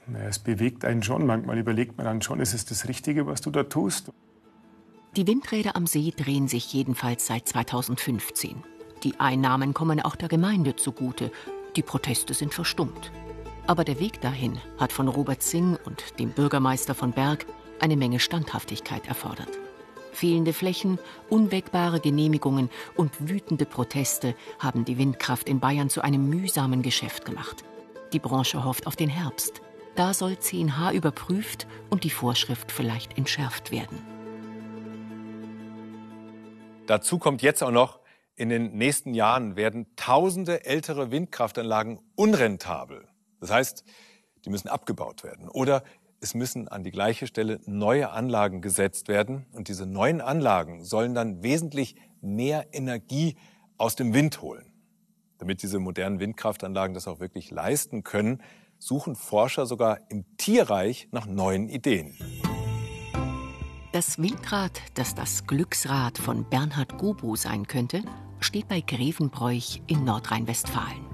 Naja, 0.06 0.28
es 0.28 0.38
bewegt 0.38 0.84
einen 0.84 1.02
schon. 1.02 1.26
Manchmal 1.26 1.58
überlegt 1.58 1.96
man 1.96 2.06
dann 2.06 2.22
schon, 2.22 2.40
ist 2.40 2.54
es 2.54 2.64
das 2.64 2.88
Richtige, 2.88 3.26
was 3.26 3.40
du 3.40 3.50
da 3.50 3.64
tust? 3.64 4.12
Die 5.16 5.26
Windräder 5.26 5.76
am 5.76 5.86
See 5.86 6.12
drehen 6.14 6.46
sich 6.46 6.72
jedenfalls 6.72 7.26
seit 7.26 7.48
2015. 7.48 8.62
Die 9.02 9.18
Einnahmen 9.18 9.72
kommen 9.72 10.00
auch 10.00 10.16
der 10.16 10.28
Gemeinde 10.28 10.76
zugute. 10.76 11.32
Die 11.74 11.82
Proteste 11.82 12.34
sind 12.34 12.52
verstummt. 12.52 13.10
Aber 13.66 13.84
der 13.84 13.98
Weg 13.98 14.20
dahin 14.20 14.60
hat 14.78 14.92
von 14.92 15.08
Robert 15.08 15.42
Singh 15.42 15.78
und 15.84 16.18
dem 16.18 16.30
Bürgermeister 16.30 16.94
von 16.94 17.12
Berg 17.12 17.46
eine 17.80 17.96
Menge 17.96 18.20
Standhaftigkeit 18.20 19.08
erfordert. 19.08 19.50
Fehlende 20.12 20.52
Flächen, 20.52 20.98
unwägbare 21.28 22.00
Genehmigungen 22.00 22.70
und 22.96 23.28
wütende 23.28 23.66
Proteste 23.66 24.34
haben 24.58 24.84
die 24.84 24.96
Windkraft 24.98 25.48
in 25.48 25.60
Bayern 25.60 25.90
zu 25.90 26.00
einem 26.00 26.30
mühsamen 26.30 26.82
Geschäft 26.82 27.24
gemacht. 27.24 27.64
Die 28.12 28.18
Branche 28.18 28.64
hofft 28.64 28.86
auf 28.86 28.96
den 28.96 29.10
Herbst. 29.10 29.60
Da 29.94 30.14
soll 30.14 30.32
10H 30.32 30.92
überprüft 30.92 31.66
und 31.90 32.04
die 32.04 32.10
Vorschrift 32.10 32.70
vielleicht 32.70 33.18
entschärft 33.18 33.72
werden. 33.72 33.98
Dazu 36.86 37.18
kommt 37.18 37.42
jetzt 37.42 37.62
auch 37.62 37.72
noch, 37.72 37.98
in 38.36 38.48
den 38.48 38.72
nächsten 38.76 39.12
Jahren 39.12 39.56
werden 39.56 39.86
tausende 39.96 40.64
ältere 40.64 41.10
Windkraftanlagen 41.10 41.98
unrentabel. 42.14 43.08
Das 43.40 43.50
heißt, 43.50 43.84
die 44.44 44.50
müssen 44.50 44.68
abgebaut 44.68 45.24
werden. 45.24 45.48
Oder 45.48 45.82
es 46.20 46.34
müssen 46.34 46.68
an 46.68 46.82
die 46.82 46.90
gleiche 46.90 47.26
Stelle 47.26 47.60
neue 47.66 48.10
Anlagen 48.10 48.62
gesetzt 48.62 49.08
werden. 49.08 49.46
Und 49.52 49.68
diese 49.68 49.86
neuen 49.86 50.20
Anlagen 50.20 50.84
sollen 50.84 51.14
dann 51.14 51.42
wesentlich 51.42 51.96
mehr 52.20 52.66
Energie 52.72 53.36
aus 53.76 53.96
dem 53.96 54.14
Wind 54.14 54.40
holen. 54.40 54.72
Damit 55.38 55.62
diese 55.62 55.78
modernen 55.78 56.18
Windkraftanlagen 56.18 56.94
das 56.94 57.08
auch 57.08 57.20
wirklich 57.20 57.50
leisten 57.50 58.02
können, 58.02 58.42
suchen 58.78 59.16
Forscher 59.16 59.66
sogar 59.66 60.00
im 60.10 60.24
Tierreich 60.36 61.08
nach 61.10 61.26
neuen 61.26 61.68
Ideen. 61.68 62.16
Das 63.92 64.18
Windrad, 64.18 64.82
das 64.94 65.14
das 65.14 65.46
Glücksrad 65.46 66.18
von 66.18 66.48
Bernhard 66.48 66.98
Gobu 66.98 67.36
sein 67.36 67.66
könnte, 67.66 68.02
steht 68.40 68.68
bei 68.68 68.80
Grevenbroich 68.80 69.82
in 69.86 70.04
Nordrhein-Westfalen. 70.04 71.05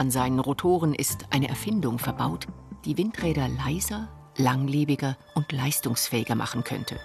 An 0.00 0.10
seinen 0.10 0.38
Rotoren 0.38 0.94
ist 0.94 1.26
eine 1.28 1.50
Erfindung 1.50 1.98
verbaut, 1.98 2.46
die 2.86 2.96
Windräder 2.96 3.48
leiser, 3.48 4.08
langlebiger 4.34 5.18
und 5.34 5.52
leistungsfähiger 5.52 6.34
machen 6.34 6.64
könnte. 6.64 6.98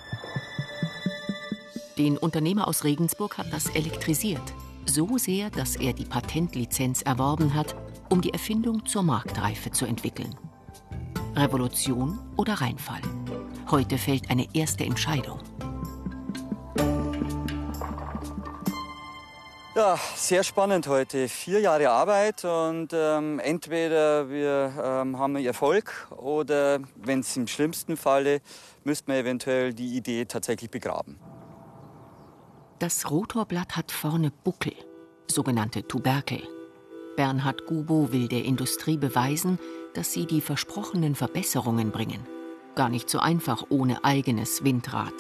Den 1.98 2.18
Unternehmer 2.18 2.70
aus 2.70 2.86
Regensburg 2.86 3.38
hat 3.38 3.52
das 3.52 3.68
elektrisiert, 3.76 4.54
so 4.86 5.18
sehr, 5.18 5.50
dass 5.50 5.76
er 5.76 5.92
die 5.92 6.06
Patentlizenz 6.06 7.02
erworben 7.02 7.54
hat, 7.54 7.76
um 8.10 8.22
die 8.22 8.32
Erfindung 8.32 8.86
zur 8.86 9.04
Marktreife 9.04 9.72
zu 9.72 9.86
entwickeln. 9.86 10.34
Revolution 11.36 12.18
oder 12.38 12.54
Reinfall? 12.54 13.02
Heute 13.70 13.98
fällt 13.98 14.30
eine 14.30 14.48
erste 14.56 14.86
Entscheidung. 14.86 15.40
Ja, 19.76 20.00
sehr 20.16 20.46
spannend 20.46 20.88
heute. 20.88 21.28
Vier 21.28 21.60
Jahre 21.60 21.90
Arbeit 21.90 22.46
und 22.46 22.94
ähm, 22.94 23.40
entweder 23.40 24.30
wir 24.30 24.74
ähm, 24.82 25.20
haben 25.20 25.36
Erfolg 25.36 26.08
oder, 26.16 26.80
wenn 26.96 27.20
es 27.20 27.36
im 27.36 27.46
schlimmsten 27.46 27.98
Falle, 27.98 28.40
müsste 28.86 29.12
man 29.12 29.20
eventuell 29.20 29.74
die 29.74 29.98
Idee 29.98 30.24
tatsächlich 30.24 30.72
begraben. 30.72 31.20
Das 32.80 33.12
Rotorblatt 33.12 33.76
hat 33.76 33.92
vorne 33.92 34.32
Buckel, 34.32 34.74
sogenannte 35.28 35.86
Tuberkel. 35.86 36.42
Bernhard 37.18 37.66
Gubo 37.66 38.14
will 38.14 38.30
der 38.30 38.46
Industrie 38.46 38.96
beweisen, 38.96 39.60
dass 39.94 40.14
sie 40.14 40.26
die 40.26 40.40
versprochenen 40.40 41.16
Verbesserungen 41.16 41.92
bringen. 41.92 42.26
Gar 42.76 42.88
nicht 42.88 43.10
so 43.10 43.20
einfach 43.20 43.66
ohne 43.68 44.06
eigenes 44.06 44.64
Windrad. 44.64 45.14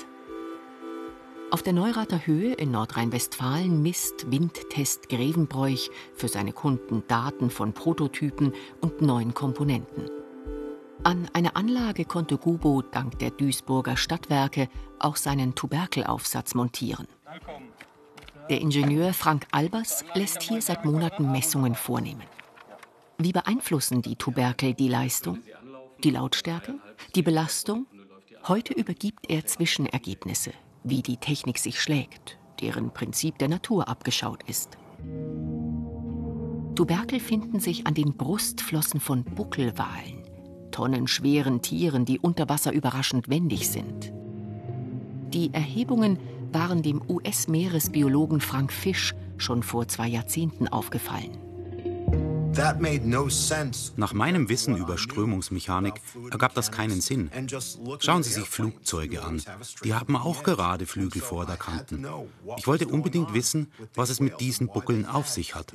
Auf 1.51 1.61
der 1.61 1.73
Neurater 1.73 2.25
Höhe 2.25 2.53
in 2.53 2.71
Nordrhein-Westfalen 2.71 3.81
misst 3.81 4.29
Windtest 4.31 5.09
Grevenbroich 5.09 5.91
für 6.15 6.27
seine 6.27 6.51
Kunden 6.51 7.03
Daten 7.07 7.49
von 7.49 7.73
Prototypen 7.73 8.51
und 8.81 9.01
neuen 9.01 9.33
Komponenten. 9.33 10.09
An 11.03 11.29
einer 11.33 11.55
Anlage 11.55 12.03
konnte 12.03 12.37
Gubo 12.37 12.81
dank 12.81 13.19
der 13.19 13.29
Duisburger 13.29 13.95
Stadtwerke 13.95 14.69
auch 14.99 15.15
seinen 15.15 15.53
Tuberkelaufsatz 15.53 16.55
montieren. 16.55 17.07
Der 18.49 18.59
Ingenieur 18.59 19.13
Frank 19.13 19.45
Albers 19.51 20.03
lässt 20.15 20.41
hier 20.41 20.61
seit 20.61 20.83
Monaten 20.83 21.31
Messungen 21.31 21.75
vornehmen. 21.75 22.23
Wie 23.19 23.31
beeinflussen 23.31 24.01
die 24.01 24.15
Tuberkel 24.15 24.73
die 24.73 24.89
Leistung, 24.89 25.39
die 26.03 26.11
Lautstärke, 26.11 26.75
die 27.13 27.21
Belastung? 27.21 27.85
Heute 28.47 28.73
übergibt 28.73 29.29
er 29.29 29.45
Zwischenergebnisse, 29.45 30.51
wie 30.85 31.01
die 31.01 31.17
Technik 31.17 31.57
sich 31.57 31.81
schlägt, 31.81 32.37
deren 32.61 32.91
Prinzip 32.91 33.37
der 33.39 33.49
Natur 33.49 33.89
abgeschaut 33.89 34.43
ist. 34.47 34.77
Tuberkel 36.75 37.19
finden 37.19 37.59
sich 37.59 37.87
an 37.87 37.93
den 37.93 38.15
Brustflossen 38.15 38.99
von 38.99 39.23
Buckelwalen, 39.23 40.23
tonnenschweren 40.71 41.61
Tieren, 41.61 42.05
die 42.05 42.19
unter 42.19 42.47
Wasser 42.49 42.71
überraschend 42.71 43.29
wendig 43.29 43.69
sind. 43.69 44.13
Die 45.33 45.53
Erhebungen 45.53 46.19
waren 46.51 46.81
dem 46.81 47.01
US-Meeresbiologen 47.09 48.39
Frank 48.39 48.71
Fisch 48.71 49.13
schon 49.37 49.63
vor 49.63 49.87
zwei 49.87 50.07
Jahrzehnten 50.07 50.67
aufgefallen. 50.67 51.44
Nach 53.97 54.13
meinem 54.13 54.49
Wissen 54.49 54.77
über 54.77 54.97
Strömungsmechanik 54.97 55.95
ergab 56.31 56.53
das 56.53 56.71
keinen 56.71 57.01
Sinn. 57.01 57.29
Schauen 57.99 58.23
Sie 58.23 58.31
sich 58.31 58.47
Flugzeuge 58.47 59.23
an. 59.23 59.41
Die 59.83 59.93
haben 59.93 60.15
auch 60.15 60.43
gerade 60.43 60.85
Flügelvorderkanten. 60.85 62.05
Ich 62.57 62.67
wollte 62.67 62.87
unbedingt 62.87 63.33
wissen, 63.33 63.71
was 63.93 64.09
es 64.09 64.19
mit 64.19 64.39
diesen 64.39 64.67
Buckeln 64.67 65.05
auf 65.05 65.27
sich 65.27 65.55
hat. 65.55 65.73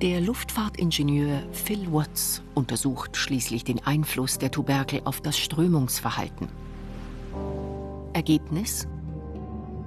Der 0.00 0.20
Luftfahrtingenieur 0.20 1.42
Phil 1.52 1.92
Watts 1.92 2.42
untersucht 2.54 3.16
schließlich 3.16 3.62
den 3.64 3.86
Einfluss 3.86 4.38
der 4.38 4.50
Tuberkel 4.50 5.02
auf 5.04 5.20
das 5.20 5.38
Strömungsverhalten. 5.38 6.48
Ergebnis? 8.12 8.88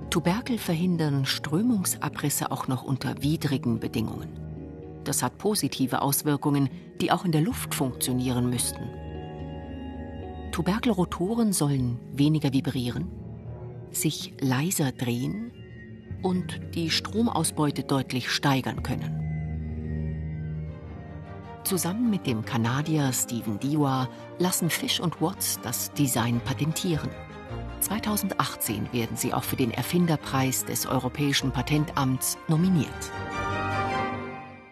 Tuberkel 0.09 0.57
verhindern 0.57 1.25
Strömungsabrisse 1.25 2.51
auch 2.51 2.67
noch 2.67 2.83
unter 2.83 3.21
widrigen 3.21 3.79
Bedingungen. 3.79 4.29
Das 5.03 5.21
hat 5.21 5.38
positive 5.38 6.01
Auswirkungen, 6.01 6.69
die 7.01 7.12
auch 7.12 7.25
in 7.25 7.31
der 7.31 7.41
Luft 7.41 7.75
funktionieren 7.75 8.50
müssten. 8.50 8.89
Tuberkelrotoren 10.51 11.51
sollen 11.53 12.00
weniger 12.13 12.53
vibrieren, 12.53 13.12
sich 13.91 14.33
leiser 14.39 14.91
drehen 14.91 15.51
und 16.21 16.59
die 16.74 16.89
Stromausbeute 16.89 17.83
deutlich 17.83 18.29
steigern 18.31 18.81
können. 18.81 19.21
Zusammen 21.65 22.09
mit 22.09 22.27
dem 22.27 22.45
Kanadier 22.45 23.12
Stephen 23.12 23.59
Diwa 23.59 24.07
lassen 24.38 24.69
Fish 24.69 25.00
und 25.00 25.19
Watts 25.19 25.59
das 25.62 25.91
Design 25.93 26.39
patentieren. 26.39 27.09
2018 27.85 28.91
werden 28.93 29.15
sie 29.15 29.31
auch 29.31 29.43
für 29.43 29.55
den 29.55 29.69
Erfinderpreis 29.69 30.65
des 30.65 30.87
Europäischen 30.87 31.51
Patentamts 31.51 32.37
nominiert. 32.48 32.89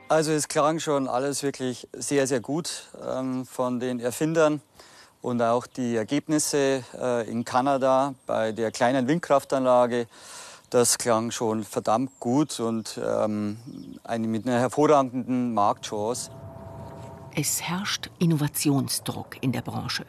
Also 0.09 0.31
es 0.31 0.47
klang 0.47 0.79
schon 0.79 1.07
alles 1.07 1.43
wirklich 1.43 1.87
sehr, 1.93 2.25
sehr 2.25 2.39
gut 2.39 2.89
ähm, 3.07 3.45
von 3.45 3.79
den 3.79 3.99
Erfindern 3.99 4.61
und 5.21 5.41
auch 5.43 5.67
die 5.67 5.95
Ergebnisse 5.95 6.83
äh, 6.99 7.29
in 7.29 7.45
Kanada 7.45 8.15
bei 8.25 8.51
der 8.51 8.71
kleinen 8.71 9.07
Windkraftanlage. 9.07 10.07
Das 10.71 10.97
klang 10.97 11.29
schon 11.29 11.63
verdammt 11.63 12.19
gut 12.19 12.59
und 12.59 12.99
ähm, 13.03 13.57
eine, 14.03 14.27
mit 14.27 14.47
einer 14.47 14.59
hervorragenden 14.59 15.53
Marktchance. 15.53 16.31
Es 17.35 17.61
herrscht 17.61 18.09
Innovationsdruck 18.17 19.37
in 19.41 19.51
der 19.51 19.61
Branche. 19.61 20.05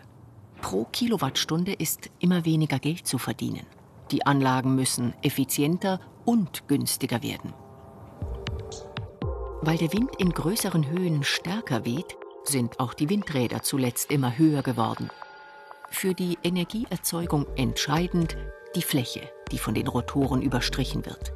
Pro 0.65 0.87
Kilowattstunde 0.91 1.75
ist 1.75 2.09
immer 2.21 2.47
weniger 2.47 2.79
Geld 2.79 3.07
zu 3.07 3.19
verdienen. 3.19 3.67
Die 4.11 4.25
Anlagen 4.25 4.75
müssen 4.75 5.13
effizienter 5.21 6.01
und 6.25 6.67
günstiger 6.69 7.23
werden. 7.23 7.53
Weil 9.61 9.77
der 9.77 9.93
Wind 9.93 10.13
in 10.17 10.31
größeren 10.31 10.89
Höhen 10.89 11.23
stärker 11.23 11.85
weht, 11.85 12.17
sind 12.45 12.81
auch 12.81 12.95
die 12.95 13.11
Windräder 13.11 13.61
zuletzt 13.61 14.11
immer 14.11 14.39
höher 14.39 14.63
geworden. 14.63 15.11
Für 15.91 16.15
die 16.15 16.39
Energieerzeugung 16.43 17.45
entscheidend 17.57 18.39
die 18.75 18.81
Fläche, 18.81 19.29
die 19.53 19.59
von 19.59 19.75
den 19.75 19.87
Rotoren 19.87 20.41
überstrichen 20.41 21.05
wird. 21.05 21.35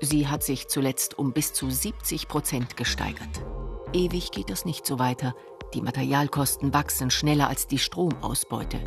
Sie 0.00 0.28
hat 0.28 0.44
sich 0.44 0.68
zuletzt 0.68 1.18
um 1.18 1.32
bis 1.32 1.52
zu 1.52 1.68
70 1.68 2.28
Prozent 2.28 2.76
gesteigert. 2.76 3.42
Ewig 3.92 4.30
geht 4.32 4.50
das 4.50 4.64
nicht 4.64 4.86
so 4.86 4.98
weiter, 4.98 5.34
die 5.74 5.80
Materialkosten 5.80 6.72
wachsen 6.74 7.10
schneller 7.10 7.48
als 7.48 7.66
die 7.66 7.78
Stromausbeute. 7.78 8.80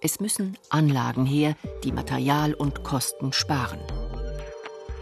Es 0.00 0.20
müssen 0.20 0.56
Anlagen 0.70 1.26
her, 1.26 1.56
die 1.84 1.92
Material 1.92 2.54
und 2.54 2.82
Kosten 2.82 3.32
sparen. 3.32 3.80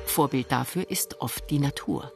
Vorbild 0.07 0.50
dafür 0.50 0.88
ist 0.90 1.20
oft 1.20 1.50
die 1.50 1.59
Natur. 1.59 2.12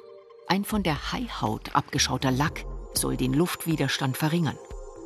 Ein 0.47 0.65
von 0.65 0.83
der 0.83 1.13
Haihaut 1.13 1.75
abgeschauter 1.75 2.31
Lack 2.31 2.65
soll 2.95 3.17
den 3.17 3.33
Luftwiderstand 3.33 4.17
verringern, 4.17 4.59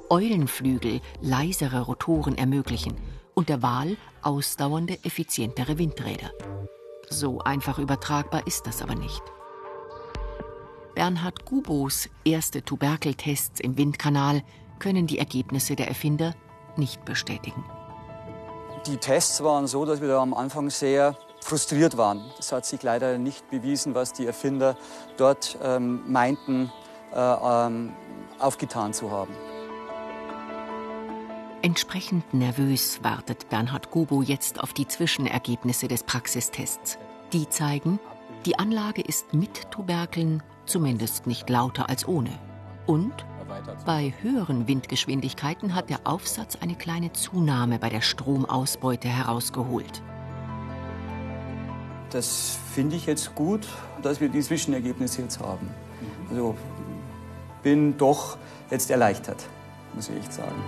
Eulenflügel 0.09 1.01
leisere 1.21 1.83
Rotoren 1.83 2.37
ermöglichen 2.37 2.97
und 3.35 3.49
der 3.49 3.63
Wal 3.63 3.97
ausdauernde, 4.23 4.99
effizientere 5.03 5.79
Windräder. 5.79 6.31
So 7.09 7.41
einfach 7.41 7.79
übertragbar 7.79 8.47
ist 8.47 8.67
das 8.67 8.83
aber 8.83 8.95
nicht. 8.95 9.23
Bernhard 10.95 11.47
Gubos 11.47 12.09
erste 12.25 12.63
Tuberkeltests 12.63 13.61
im 13.61 13.79
Windkanal 13.79 14.43
können 14.79 15.07
die 15.07 15.19
Ergebnisse 15.19 15.75
der 15.75 15.89
Erfinder 15.89 16.35
nicht 16.77 17.05
bestätigen. 17.05 17.65
Die 18.87 18.97
Tests 18.97 19.43
waren 19.43 19.67
so, 19.67 19.85
dass 19.85 20.01
wir 20.01 20.09
da 20.09 20.21
am 20.21 20.35
Anfang 20.35 20.69
sehr 20.69 21.17
frustriert 21.41 21.97
waren. 21.97 22.21
Es 22.39 22.53
hat 22.53 22.67
sich 22.67 22.83
leider 22.83 23.17
nicht 23.17 23.49
bewiesen, 23.49 23.95
was 23.95 24.13
die 24.13 24.27
Erfinder 24.27 24.77
dort 25.17 25.57
ähm, 25.63 26.03
meinten, 26.11 26.71
äh, 27.15 27.19
ähm, 27.19 27.93
aufgetan 28.39 28.93
zu 28.93 29.11
haben. 29.11 29.35
Entsprechend 31.63 32.35
nervös 32.35 33.05
wartet 33.05 33.49
Bernhard 33.49 33.91
Gubo 33.91 34.21
jetzt 34.21 34.61
auf 34.61 34.73
die 34.73 34.89
Zwischenergebnisse 34.89 35.87
des 35.87 36.03
Praxistests. 36.03 36.99
Die 37.33 37.49
zeigen, 37.49 38.01
die 38.47 38.59
Anlage 38.59 39.01
ist 39.01 39.33
mit 39.33 39.71
Tuberkeln 39.71 40.43
zumindest 40.67 41.27
nicht 41.27 41.49
lauter 41.51 41.89
als 41.89 42.07
ohne. 42.07 42.31
Und 42.87 43.13
bei 43.85 44.13
höheren 44.21 44.67
Windgeschwindigkeiten 44.67 45.75
hat 45.75 45.91
der 45.91 46.01
Aufsatz 46.05 46.57
eine 46.61 46.75
kleine 46.75 47.13
Zunahme 47.13 47.79
bei 47.79 47.89
der 47.89 48.01
Stromausbeute 48.01 49.09
herausgeholt. 49.09 50.03
Das 52.11 52.59
finde 52.75 52.97
ich 52.97 53.07
jetzt 53.07 53.35
gut, 53.35 53.67
dass 54.03 54.21
wir 54.21 54.29
die 54.29 54.41
Zwischenergebnisse 54.41 55.23
jetzt 55.23 55.41
haben. 55.41 55.69
Also 56.31 56.55
bin 57.63 57.97
doch 57.97 58.37
jetzt 58.71 58.91
erleichtert, 58.91 59.47
muss 59.95 60.09
ich 60.09 60.17
echt 60.17 60.33
sagen. 60.33 60.63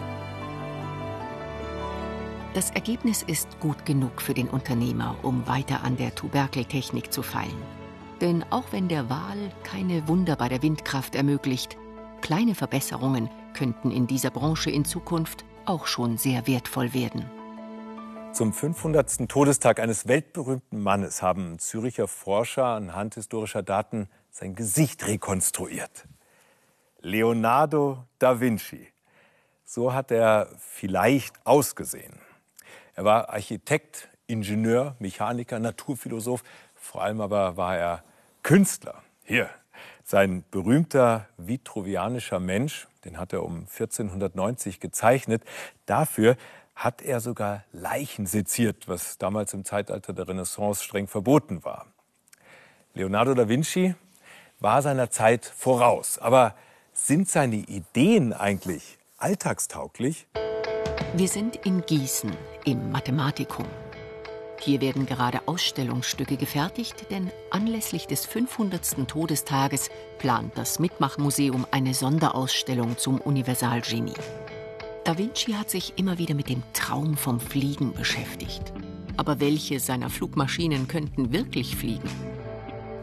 Das 2.54 2.70
Ergebnis 2.70 3.22
ist 3.22 3.58
gut 3.58 3.84
genug 3.84 4.22
für 4.22 4.32
den 4.32 4.48
Unternehmer, 4.48 5.16
um 5.22 5.46
weiter 5.46 5.82
an 5.82 5.96
der 5.96 6.14
Tuberkeltechnik 6.14 7.12
zu 7.12 7.22
feilen. 7.22 7.83
Denn 8.20 8.44
auch 8.50 8.72
wenn 8.72 8.88
der 8.88 9.10
Wal 9.10 9.50
keine 9.64 10.06
Wunder 10.08 10.36
bei 10.36 10.48
der 10.48 10.62
Windkraft 10.62 11.14
ermöglicht, 11.14 11.76
kleine 12.20 12.54
Verbesserungen 12.54 13.28
könnten 13.54 13.90
in 13.90 14.06
dieser 14.06 14.30
Branche 14.30 14.70
in 14.70 14.84
Zukunft 14.84 15.44
auch 15.66 15.86
schon 15.86 16.18
sehr 16.18 16.46
wertvoll 16.46 16.94
werden. 16.94 17.24
Zum 18.32 18.52
500. 18.52 19.28
Todestag 19.28 19.78
eines 19.78 20.08
weltberühmten 20.08 20.82
Mannes 20.82 21.22
haben 21.22 21.58
Züricher 21.58 22.08
Forscher 22.08 22.66
anhand 22.66 23.14
historischer 23.14 23.62
Daten 23.62 24.08
sein 24.30 24.56
Gesicht 24.56 25.06
rekonstruiert. 25.06 26.06
Leonardo 27.00 28.04
da 28.18 28.40
Vinci. 28.40 28.88
So 29.64 29.92
hat 29.92 30.10
er 30.10 30.48
vielleicht 30.58 31.46
ausgesehen. 31.46 32.18
Er 32.94 33.04
war 33.04 33.28
Architekt, 33.28 34.08
Ingenieur, 34.26 34.96
Mechaniker, 34.98 35.58
Naturphilosoph, 35.58 36.42
vor 36.84 37.02
allem 37.02 37.20
aber 37.20 37.56
war 37.56 37.76
er 37.76 38.04
Künstler. 38.42 39.02
Hier, 39.24 39.48
sein 40.04 40.44
berühmter 40.50 41.26
vitruvianischer 41.38 42.38
Mensch, 42.38 42.86
den 43.04 43.18
hat 43.18 43.32
er 43.32 43.42
um 43.42 43.60
1490 43.60 44.80
gezeichnet. 44.80 45.42
Dafür 45.86 46.36
hat 46.74 47.02
er 47.02 47.20
sogar 47.20 47.64
Leichen 47.72 48.26
seziert, 48.26 48.86
was 48.86 49.18
damals 49.18 49.54
im 49.54 49.64
Zeitalter 49.64 50.12
der 50.12 50.28
Renaissance 50.28 50.84
streng 50.84 51.08
verboten 51.08 51.64
war. 51.64 51.86
Leonardo 52.92 53.34
da 53.34 53.48
Vinci, 53.48 53.94
war 54.60 54.82
seiner 54.82 55.10
Zeit 55.10 55.44
voraus. 55.44 56.18
Aber 56.18 56.54
sind 56.92 57.28
seine 57.28 57.56
Ideen 57.56 58.32
eigentlich 58.32 58.98
alltagstauglich? 59.18 60.26
Wir 61.14 61.28
sind 61.28 61.56
in 61.64 61.80
Gießen 61.80 62.30
im 62.64 62.90
Mathematikum. 62.90 63.66
Hier 64.64 64.80
werden 64.80 65.04
gerade 65.04 65.46
Ausstellungsstücke 65.46 66.38
gefertigt, 66.38 67.10
denn 67.10 67.30
anlässlich 67.50 68.06
des 68.06 68.24
500. 68.24 69.06
Todestages 69.06 69.90
plant 70.18 70.56
das 70.56 70.78
Mitmachmuseum 70.78 71.66
eine 71.70 71.92
Sonderausstellung 71.92 72.96
zum 72.96 73.20
Universalgenie. 73.20 74.14
Da 75.04 75.18
Vinci 75.18 75.52
hat 75.52 75.68
sich 75.68 75.92
immer 75.96 76.16
wieder 76.16 76.34
mit 76.34 76.48
dem 76.48 76.62
Traum 76.72 77.18
vom 77.18 77.40
Fliegen 77.40 77.92
beschäftigt. 77.92 78.72
Aber 79.18 79.38
welche 79.38 79.78
seiner 79.80 80.08
Flugmaschinen 80.08 80.88
könnten 80.88 81.30
wirklich 81.30 81.76
fliegen? 81.76 82.08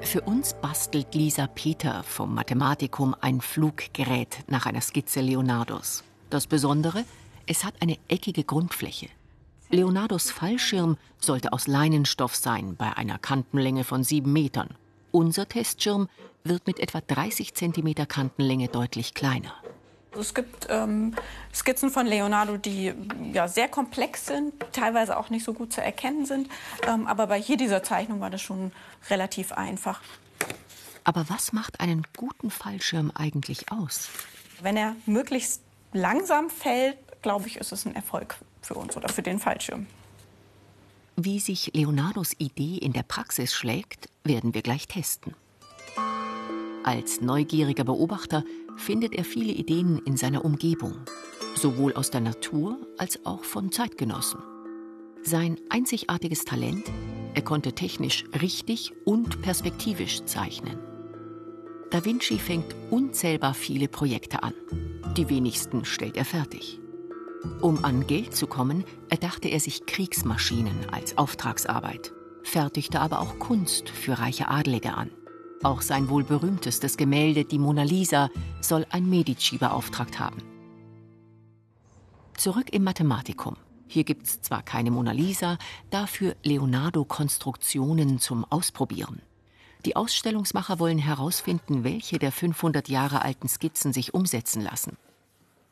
Für 0.01 0.21
uns 0.21 0.55
bastelt 0.55 1.13
Lisa 1.13 1.45
Peter 1.45 2.01
vom 2.01 2.33
Mathematikum 2.33 3.15
ein 3.21 3.39
Fluggerät 3.39 4.39
nach 4.47 4.65
einer 4.65 4.81
Skizze 4.81 5.21
Leonardos. 5.21 6.03
Das 6.31 6.47
Besondere, 6.47 7.03
es 7.45 7.63
hat 7.63 7.75
eine 7.81 7.99
eckige 8.07 8.43
Grundfläche. 8.43 9.09
Leonardos 9.71 10.31
Fallschirm 10.31 10.97
sollte 11.17 11.53
aus 11.53 11.65
Leinenstoff 11.65 12.35
sein, 12.35 12.75
bei 12.75 12.97
einer 12.97 13.17
Kantenlänge 13.17 13.85
von 13.85 14.03
sieben 14.03 14.33
Metern. 14.33 14.75
Unser 15.11 15.47
Testschirm 15.47 16.09
wird 16.43 16.67
mit 16.67 16.79
etwa 16.79 16.99
30 16.99 17.53
Zentimeter 17.53 18.05
Kantenlänge 18.05 18.67
deutlich 18.67 19.13
kleiner. 19.13 19.53
Es 20.19 20.33
gibt 20.33 20.67
ähm, 20.69 21.15
Skizzen 21.53 21.89
von 21.89 22.05
Leonardo, 22.05 22.57
die 22.57 22.93
ja, 23.31 23.47
sehr 23.47 23.69
komplex 23.69 24.25
sind, 24.25 24.53
teilweise 24.73 25.15
auch 25.15 25.29
nicht 25.29 25.45
so 25.45 25.53
gut 25.53 25.71
zu 25.71 25.81
erkennen 25.81 26.25
sind. 26.25 26.49
Ähm, 26.85 27.07
aber 27.07 27.27
bei 27.27 27.41
hier 27.41 27.55
dieser 27.55 27.81
Zeichnung 27.81 28.19
war 28.19 28.29
das 28.29 28.41
schon 28.41 28.73
relativ 29.09 29.53
einfach. 29.53 30.01
Aber 31.05 31.29
was 31.29 31.53
macht 31.53 31.79
einen 31.79 32.05
guten 32.17 32.51
Fallschirm 32.51 33.09
eigentlich 33.15 33.71
aus? 33.71 34.09
Wenn 34.61 34.75
er 34.75 34.97
möglichst 35.05 35.61
langsam 35.93 36.49
fällt, 36.49 36.97
glaube 37.21 37.47
ich, 37.47 37.55
ist 37.55 37.71
es 37.71 37.85
ein 37.85 37.95
Erfolg 37.95 38.35
für 38.61 38.75
uns 38.75 38.95
oder 38.95 39.09
für 39.09 39.21
den 39.21 39.39
Fallschirm. 39.39 39.87
Wie 41.15 41.39
sich 41.39 41.71
Leonardos 41.73 42.33
Idee 42.37 42.77
in 42.77 42.93
der 42.93 43.03
Praxis 43.03 43.53
schlägt, 43.53 44.09
werden 44.23 44.53
wir 44.53 44.61
gleich 44.61 44.87
testen. 44.87 45.35
Als 46.83 47.21
neugieriger 47.21 47.83
Beobachter 47.83 48.43
findet 48.77 49.13
er 49.13 49.23
viele 49.23 49.53
Ideen 49.53 49.99
in 50.05 50.17
seiner 50.17 50.43
Umgebung, 50.43 50.95
sowohl 51.55 51.93
aus 51.93 52.09
der 52.09 52.21
Natur 52.21 52.79
als 52.97 53.23
auch 53.25 53.43
von 53.43 53.71
Zeitgenossen. 53.71 54.41
Sein 55.21 55.59
einzigartiges 55.69 56.43
Talent, 56.45 56.85
er 57.35 57.43
konnte 57.43 57.73
technisch 57.73 58.23
richtig 58.41 58.91
und 59.05 59.41
perspektivisch 59.43 60.25
zeichnen. 60.25 60.79
Da 61.91 62.03
Vinci 62.03 62.39
fängt 62.39 62.75
unzählbar 62.89 63.53
viele 63.53 63.87
Projekte 63.87 64.41
an. 64.41 64.53
Die 65.15 65.29
wenigsten 65.29 65.85
stellt 65.85 66.17
er 66.17 66.25
fertig. 66.25 66.80
Um 67.61 67.83
an 67.83 68.07
Geld 68.07 68.35
zu 68.35 68.47
kommen, 68.47 68.83
erdachte 69.09 69.47
er 69.47 69.59
sich 69.59 69.85
Kriegsmaschinen 69.85 70.89
als 70.91 71.17
Auftragsarbeit, 71.17 72.13
fertigte 72.43 72.99
aber 72.99 73.19
auch 73.19 73.39
Kunst 73.39 73.89
für 73.89 74.19
reiche 74.19 74.47
Adlige 74.47 74.93
an. 74.93 75.11
Auch 75.63 75.81
sein 75.81 76.09
wohl 76.09 76.23
berühmtestes 76.23 76.97
Gemälde, 76.97 77.45
die 77.45 77.59
Mona 77.59 77.83
Lisa, 77.83 78.29
soll 78.61 78.85
ein 78.89 79.09
Medici 79.09 79.57
beauftragt 79.57 80.19
haben. 80.19 80.41
Zurück 82.35 82.73
im 82.73 82.83
Mathematikum. 82.83 83.57
Hier 83.87 84.03
gibt 84.03 84.25
es 84.25 84.41
zwar 84.41 84.63
keine 84.63 84.89
Mona 84.89 85.11
Lisa, 85.11 85.57
dafür 85.91 86.35
Leonardo-Konstruktionen 86.43 88.19
zum 88.19 88.45
Ausprobieren. 88.45 89.21
Die 89.85 89.95
Ausstellungsmacher 89.95 90.79
wollen 90.79 90.97
herausfinden, 90.97 91.83
welche 91.83 92.17
der 92.17 92.31
500 92.31 92.87
Jahre 92.87 93.21
alten 93.23 93.47
Skizzen 93.47 93.93
sich 93.93 94.13
umsetzen 94.13 94.61
lassen. 94.61 94.97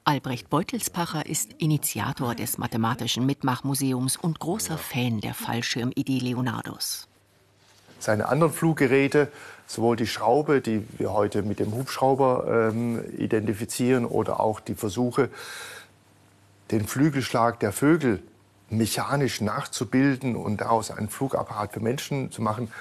Albrecht 0.10 0.50
Beutelspacher 0.50 1.28
ist 1.28 1.54
Initiator 1.60 2.34
des 2.34 2.58
Mathematischen 2.58 3.28
Mitmachmuseums 3.28 4.18
und 4.18 4.40
großer 4.40 4.80
Fan 4.80 5.22
der 5.22 5.36
Fallschirmidee 5.36 6.18
Leonardos. 6.18 7.08
Seine 8.00 8.28
anderen 8.28 8.52
Fluggeräte 8.52 9.32
sowohl 9.68 9.98
die 9.98 10.08
Schraube, 10.08 10.62
die 10.62 10.84
wir 10.98 11.14
heute 11.14 11.44
mit 11.44 11.60
dem 11.60 11.74
Hubschrauber 11.74 12.72
ähm, 12.72 13.04
identifizieren, 13.20 14.04
oder 14.04 14.40
auch 14.40 14.60
die 14.60 14.74
Versuche, 14.74 15.30
den 16.72 16.88
Flügelschlag 16.88 17.60
der 17.60 17.72
Vögel 17.72 18.24
mechanisch 18.72 19.42
nachzubilden 19.42 20.36
und 20.36 20.62
daraus 20.62 20.90
einen 20.90 21.10
Flugapparat 21.10 21.74
für 21.74 21.82
Menschen 21.82 22.32
zu 22.32 22.42
machen, 22.42 22.72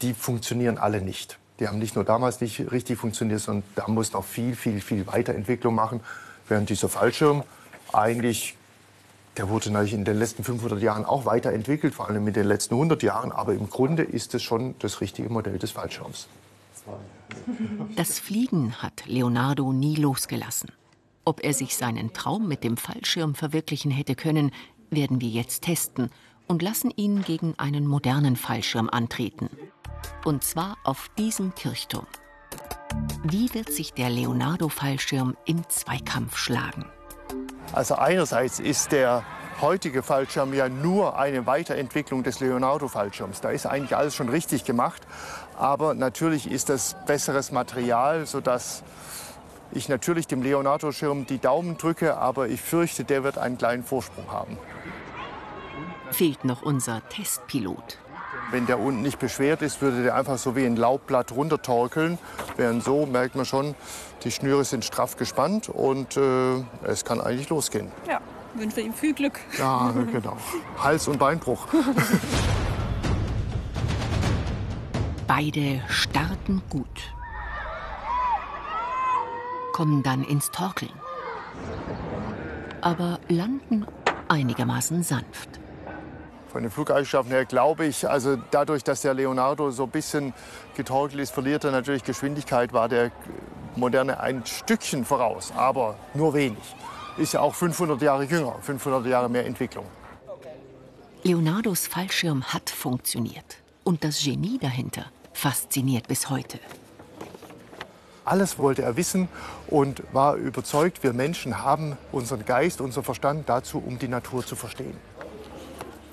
die 0.00 0.14
funktionieren 0.14 0.78
alle 0.78 1.00
nicht. 1.00 1.38
Die 1.60 1.68
haben 1.68 1.78
nicht 1.78 1.94
nur 1.94 2.04
damals 2.04 2.40
nicht 2.40 2.72
richtig 2.72 2.98
funktioniert, 2.98 3.38
sondern 3.38 3.62
da 3.76 3.86
muss 3.86 4.12
noch 4.12 4.24
viel, 4.24 4.56
viel, 4.56 4.80
viel 4.80 5.06
Weiterentwicklung 5.06 5.76
machen. 5.76 6.00
Während 6.52 6.68
dieser 6.68 6.90
Fallschirm 6.90 7.44
eigentlich 7.94 8.56
der 9.38 9.48
wurde 9.48 9.70
natürlich 9.70 9.94
in 9.94 10.04
den 10.04 10.18
letzten 10.18 10.44
500 10.44 10.82
Jahren 10.82 11.06
auch 11.06 11.24
weiterentwickelt, 11.24 11.94
vor 11.94 12.10
allem 12.10 12.28
in 12.28 12.34
den 12.34 12.46
letzten 12.46 12.74
100 12.74 13.02
Jahren. 13.02 13.32
Aber 13.32 13.54
im 13.54 13.70
Grunde 13.70 14.02
ist 14.02 14.34
es 14.34 14.42
schon 14.42 14.74
das 14.80 15.00
richtige 15.00 15.30
Modell 15.30 15.58
des 15.58 15.70
Fallschirms. 15.70 16.28
Das 17.96 18.18
Fliegen 18.18 18.74
hat 18.82 19.06
Leonardo 19.06 19.72
nie 19.72 19.96
losgelassen. 19.96 20.70
Ob 21.24 21.42
er 21.42 21.54
sich 21.54 21.74
seinen 21.74 22.12
Traum 22.12 22.46
mit 22.46 22.64
dem 22.64 22.76
Fallschirm 22.76 23.34
verwirklichen 23.34 23.90
hätte 23.90 24.14
können, 24.14 24.50
werden 24.90 25.22
wir 25.22 25.30
jetzt 25.30 25.62
testen 25.62 26.10
und 26.48 26.60
lassen 26.60 26.92
ihn 26.94 27.22
gegen 27.22 27.54
einen 27.58 27.86
modernen 27.86 28.36
Fallschirm 28.36 28.90
antreten. 28.90 29.48
Und 30.26 30.44
zwar 30.44 30.76
auf 30.84 31.08
diesem 31.16 31.54
Kirchturm. 31.54 32.06
Wie 33.24 33.52
wird 33.54 33.72
sich 33.72 33.94
der 33.94 34.10
Leonardo-Fallschirm 34.10 35.36
im 35.44 35.68
Zweikampf 35.68 36.36
schlagen? 36.36 36.86
Also 37.72 37.94
einerseits 37.94 38.58
ist 38.60 38.92
der 38.92 39.24
heutige 39.60 40.02
Fallschirm 40.02 40.52
ja 40.52 40.68
nur 40.68 41.18
eine 41.18 41.46
Weiterentwicklung 41.46 42.24
des 42.24 42.40
Leonardo-Fallschirms. 42.40 43.40
Da 43.40 43.50
ist 43.50 43.64
eigentlich 43.64 43.96
alles 43.96 44.14
schon 44.14 44.28
richtig 44.28 44.64
gemacht. 44.64 45.02
Aber 45.56 45.94
natürlich 45.94 46.50
ist 46.50 46.68
das 46.68 46.96
besseres 47.06 47.52
Material, 47.52 48.26
sodass 48.26 48.82
ich 49.70 49.88
natürlich 49.88 50.26
dem 50.26 50.42
Leonardo-Schirm 50.42 51.24
die 51.26 51.38
Daumen 51.38 51.78
drücke, 51.78 52.16
aber 52.16 52.48
ich 52.48 52.60
fürchte, 52.60 53.04
der 53.04 53.24
wird 53.24 53.38
einen 53.38 53.56
kleinen 53.56 53.84
Vorsprung 53.84 54.30
haben. 54.30 54.58
Fehlt 56.10 56.44
noch 56.44 56.62
unser 56.62 57.08
Testpilot. 57.08 58.01
Wenn 58.52 58.66
der 58.66 58.78
unten 58.78 59.00
nicht 59.00 59.18
beschwert 59.18 59.62
ist, 59.62 59.80
würde 59.80 60.02
der 60.02 60.14
einfach 60.14 60.36
so 60.36 60.54
wie 60.54 60.66
ein 60.66 60.76
Laubblatt 60.76 61.32
runtertorkeln. 61.32 62.18
Während 62.58 62.84
so 62.84 63.06
merkt 63.06 63.34
man 63.34 63.46
schon, 63.46 63.74
die 64.24 64.30
Schnüre 64.30 64.62
sind 64.64 64.84
straff 64.84 65.16
gespannt 65.16 65.70
und 65.70 66.18
äh, 66.18 66.62
es 66.84 67.06
kann 67.06 67.18
eigentlich 67.22 67.48
losgehen. 67.48 67.90
Ja, 68.06 68.20
wünschen 68.52 68.76
wir 68.76 68.84
ihm 68.84 68.92
viel 68.92 69.14
Glück. 69.14 69.40
Ja, 69.58 69.94
genau. 70.12 70.36
Hals- 70.78 71.08
und 71.08 71.18
Beinbruch. 71.18 71.66
Beide 75.26 75.80
starten 75.88 76.62
gut, 76.68 77.14
kommen 79.72 80.02
dann 80.02 80.24
ins 80.24 80.50
Torkeln, 80.50 80.92
aber 82.82 83.18
landen 83.28 83.86
einigermaßen 84.28 85.02
sanft. 85.02 85.61
Von 86.52 86.64
den 86.64 86.70
Flugeigenschaften 86.70 87.32
her 87.32 87.46
glaube 87.46 87.86
ich, 87.86 88.06
also 88.06 88.36
dadurch, 88.50 88.84
dass 88.84 89.00
der 89.00 89.14
Leonardo 89.14 89.70
so 89.70 89.84
ein 89.84 89.90
bisschen 89.90 90.34
getorkelt 90.76 91.22
ist, 91.22 91.32
verliert 91.32 91.64
er 91.64 91.70
natürlich 91.70 92.04
Geschwindigkeit, 92.04 92.74
war 92.74 92.90
der 92.90 93.10
Moderne 93.74 94.20
ein 94.20 94.44
Stückchen 94.44 95.06
voraus, 95.06 95.50
aber 95.56 95.96
nur 96.12 96.34
wenig. 96.34 96.76
Ist 97.16 97.32
ja 97.32 97.40
auch 97.40 97.54
500 97.54 98.02
Jahre 98.02 98.24
jünger, 98.24 98.56
500 98.60 99.06
Jahre 99.06 99.30
mehr 99.30 99.46
Entwicklung. 99.46 99.86
Leonardos 101.22 101.86
Fallschirm 101.86 102.44
hat 102.44 102.68
funktioniert. 102.68 103.56
Und 103.82 104.04
das 104.04 104.22
Genie 104.22 104.58
dahinter 104.58 105.06
fasziniert 105.32 106.06
bis 106.06 106.28
heute. 106.28 106.58
Alles 108.26 108.58
wollte 108.58 108.82
er 108.82 108.98
wissen 108.98 109.28
und 109.68 110.02
war 110.12 110.36
überzeugt, 110.36 111.02
wir 111.02 111.14
Menschen 111.14 111.62
haben 111.62 111.96
unseren 112.12 112.44
Geist, 112.44 112.82
unseren 112.82 113.04
Verstand 113.04 113.48
dazu, 113.48 113.82
um 113.84 113.98
die 113.98 114.08
Natur 114.08 114.44
zu 114.44 114.54
verstehen. 114.54 114.96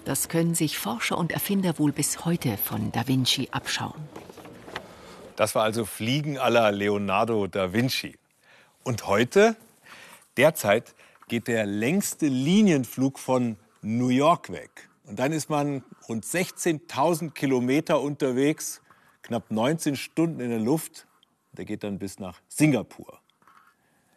Das 0.09 0.27
können 0.27 0.55
sich 0.55 0.79
Forscher 0.79 1.19
und 1.19 1.31
Erfinder 1.31 1.77
wohl 1.77 1.91
bis 1.91 2.25
heute 2.25 2.57
von 2.57 2.91
Da 2.91 3.07
Vinci 3.07 3.49
abschauen. 3.51 3.93
Das 5.35 5.53
war 5.53 5.61
also 5.61 5.85
Fliegen 5.85 6.39
aller 6.39 6.71
Leonardo 6.71 7.45
da 7.45 7.73
Vinci. 7.73 8.17
Und 8.83 9.05
heute, 9.05 9.55
derzeit, 10.35 10.95
geht 11.27 11.47
der 11.47 11.67
längste 11.67 12.25
Linienflug 12.25 13.19
von 13.19 13.57
New 13.83 14.07
York 14.07 14.51
weg. 14.51 14.89
Und 15.03 15.19
dann 15.19 15.31
ist 15.31 15.47
man 15.47 15.83
rund 16.07 16.25
16.000 16.25 17.29
Kilometer 17.33 18.01
unterwegs, 18.01 18.81
knapp 19.21 19.51
19 19.51 19.95
Stunden 19.95 20.39
in 20.39 20.49
der 20.49 20.57
Luft. 20.57 21.05
Der 21.51 21.65
geht 21.65 21.83
dann 21.83 21.99
bis 21.99 22.17
nach 22.17 22.41
Singapur. 22.47 23.19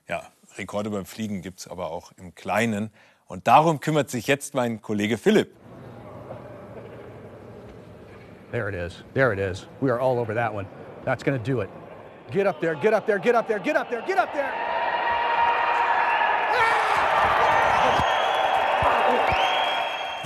Ja, 0.09 0.33
Rekorde 0.57 0.89
beim 0.89 1.05
Fliegen 1.05 1.43
gibt 1.43 1.61
es 1.61 1.69
aber 1.69 1.91
auch 1.91 2.13
im 2.17 2.35
Kleinen. 2.35 2.91
Und 3.27 3.47
darum 3.47 3.81
kümmert 3.81 4.09
sich 4.09 4.27
jetzt 4.27 4.55
mein 4.55 4.81
Kollege 4.81 5.19
Philipp. 5.19 5.55
There 8.53 8.69
it 8.69 8.75
is. 8.75 9.03
There 9.15 9.33
it 9.33 9.39
is. 9.39 9.65
We 9.81 9.89
are 9.89 9.99
all 9.99 10.19
over 10.19 10.35
that 10.35 10.53
one. 10.53 10.67
That's 11.07 11.23
going 11.23 11.39
to 11.39 11.43
do 11.43 11.63
it. 11.63 11.71
Get 12.31 12.47
up 12.47 12.61
there, 12.61 12.75
get 12.75 12.93
up 12.93 13.07
there, 13.07 13.19
get 13.19 13.35
up 13.35 13.49
there, 13.49 13.59
get 13.59 13.77
up 13.77 13.89
there, 13.89 14.03
get 14.07 14.19
up 14.19 14.31
there. 14.35 14.53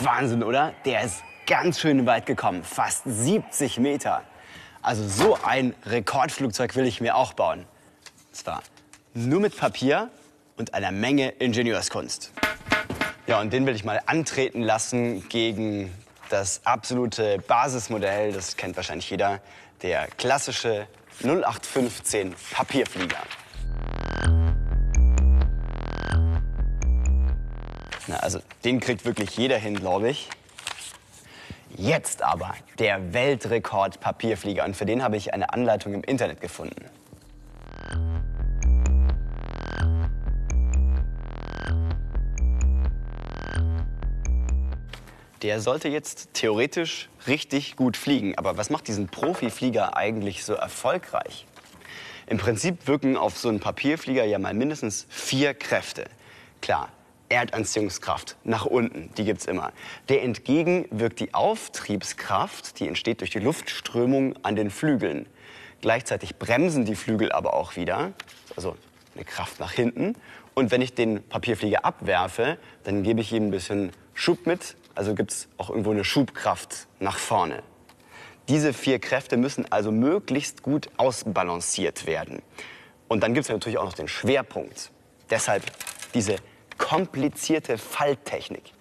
Wahnsinn, 0.00 0.42
oder? 0.42 0.74
Der 0.84 1.04
ist 1.04 1.22
ganz 1.46 1.78
schön 1.78 2.04
weit 2.04 2.26
gekommen, 2.26 2.64
fast 2.64 3.04
70 3.04 3.78
Meter. 3.78 4.24
Also 4.82 5.06
so 5.06 5.38
ein 5.44 5.76
Rekordflugzeug 5.84 6.74
will 6.74 6.86
ich 6.86 7.00
mir 7.00 7.14
auch 7.14 7.32
bauen. 7.32 7.60
Und 7.60 8.36
zwar 8.36 8.62
nur 9.14 9.38
mit 9.40 9.56
Papier 9.56 10.10
und 10.56 10.74
einer 10.74 10.90
Menge 10.90 11.28
Ingenieurskunst. 11.28 12.32
Ja, 13.28 13.40
und 13.40 13.52
den 13.52 13.66
will 13.66 13.76
ich 13.76 13.84
mal 13.84 14.00
antreten 14.06 14.62
lassen 14.62 15.28
gegen 15.28 15.92
das 16.30 16.60
absolute 16.64 17.38
Basismodell, 17.38 18.32
das 18.32 18.56
kennt 18.56 18.76
wahrscheinlich 18.76 19.10
jeder, 19.10 19.40
der 19.82 20.06
klassische 20.08 20.86
0815 21.22 22.34
Papierflieger. 22.52 23.18
Na, 28.08 28.16
also 28.18 28.40
den 28.64 28.80
kriegt 28.80 29.04
wirklich 29.04 29.36
jeder 29.36 29.58
hin, 29.58 29.76
glaube 29.76 30.10
ich. 30.10 30.28
Jetzt 31.76 32.22
aber 32.22 32.54
der 32.78 33.12
Weltrekord 33.12 34.00
Papierflieger 34.00 34.64
und 34.64 34.76
für 34.76 34.86
den 34.86 35.02
habe 35.02 35.16
ich 35.16 35.34
eine 35.34 35.52
Anleitung 35.52 35.92
im 35.94 36.02
Internet 36.02 36.40
gefunden. 36.40 36.86
Der 45.42 45.60
sollte 45.60 45.88
jetzt 45.88 46.30
theoretisch 46.32 47.08
richtig 47.26 47.76
gut 47.76 47.96
fliegen. 47.96 48.36
Aber 48.38 48.56
was 48.56 48.70
macht 48.70 48.88
diesen 48.88 49.08
Profiflieger 49.08 49.96
eigentlich 49.96 50.44
so 50.44 50.54
erfolgreich? 50.54 51.46
Im 52.26 52.38
Prinzip 52.38 52.86
wirken 52.88 53.16
auf 53.16 53.38
so 53.38 53.48
einen 53.48 53.60
Papierflieger 53.60 54.24
ja 54.24 54.38
mal 54.38 54.54
mindestens 54.54 55.06
vier 55.08 55.54
Kräfte. 55.54 56.06
Klar, 56.60 56.88
Erdanziehungskraft 57.28 58.36
nach 58.44 58.64
unten, 58.64 59.10
die 59.16 59.24
gibt's 59.24 59.46
immer. 59.46 59.72
Der 60.08 60.22
entgegen 60.22 60.86
wirkt 60.90 61.20
die 61.20 61.34
Auftriebskraft, 61.34 62.80
die 62.80 62.88
entsteht 62.88 63.20
durch 63.20 63.30
die 63.30 63.38
Luftströmung 63.38 64.34
an 64.42 64.56
den 64.56 64.70
Flügeln. 64.70 65.26
Gleichzeitig 65.80 66.36
bremsen 66.36 66.84
die 66.84 66.94
Flügel 66.94 67.30
aber 67.30 67.54
auch 67.54 67.76
wieder, 67.76 68.12
also 68.56 68.76
eine 69.14 69.24
Kraft 69.24 69.60
nach 69.60 69.72
hinten. 69.72 70.14
Und 70.54 70.70
wenn 70.70 70.80
ich 70.80 70.94
den 70.94 71.22
Papierflieger 71.22 71.84
abwerfe, 71.84 72.58
dann 72.84 73.02
gebe 73.02 73.20
ich 73.20 73.32
ihm 73.32 73.48
ein 73.48 73.50
bisschen 73.50 73.92
Schub 74.14 74.46
mit, 74.46 74.76
also 74.96 75.14
gibt's 75.14 75.48
auch 75.56 75.70
irgendwo 75.70 75.90
eine 75.90 76.04
Schubkraft 76.04 76.86
nach 76.98 77.18
vorne. 77.18 77.62
Diese 78.48 78.72
vier 78.72 78.98
Kräfte 78.98 79.36
müssen 79.36 79.70
also 79.70 79.90
möglichst 79.90 80.62
gut 80.62 80.88
ausbalanciert 80.96 82.06
werden. 82.06 82.42
Und 83.08 83.22
dann 83.22 83.34
gibt's 83.34 83.48
natürlich 83.48 83.78
auch 83.78 83.84
noch 83.84 83.92
den 83.92 84.08
Schwerpunkt. 84.08 84.90
Deshalb 85.30 85.62
diese 86.14 86.36
komplizierte 86.78 87.78
Falltechnik. 87.78 88.72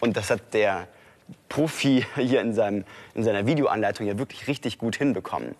Und 0.00 0.16
das 0.16 0.30
hat 0.30 0.54
der 0.54 0.88
Profi 1.48 2.04
hier 2.16 2.40
in, 2.40 2.54
seinem, 2.54 2.84
in 3.14 3.22
seiner 3.22 3.46
Videoanleitung 3.46 4.06
ja 4.06 4.18
wirklich 4.18 4.48
richtig 4.48 4.78
gut 4.78 4.96
hinbekommen. 4.96 5.54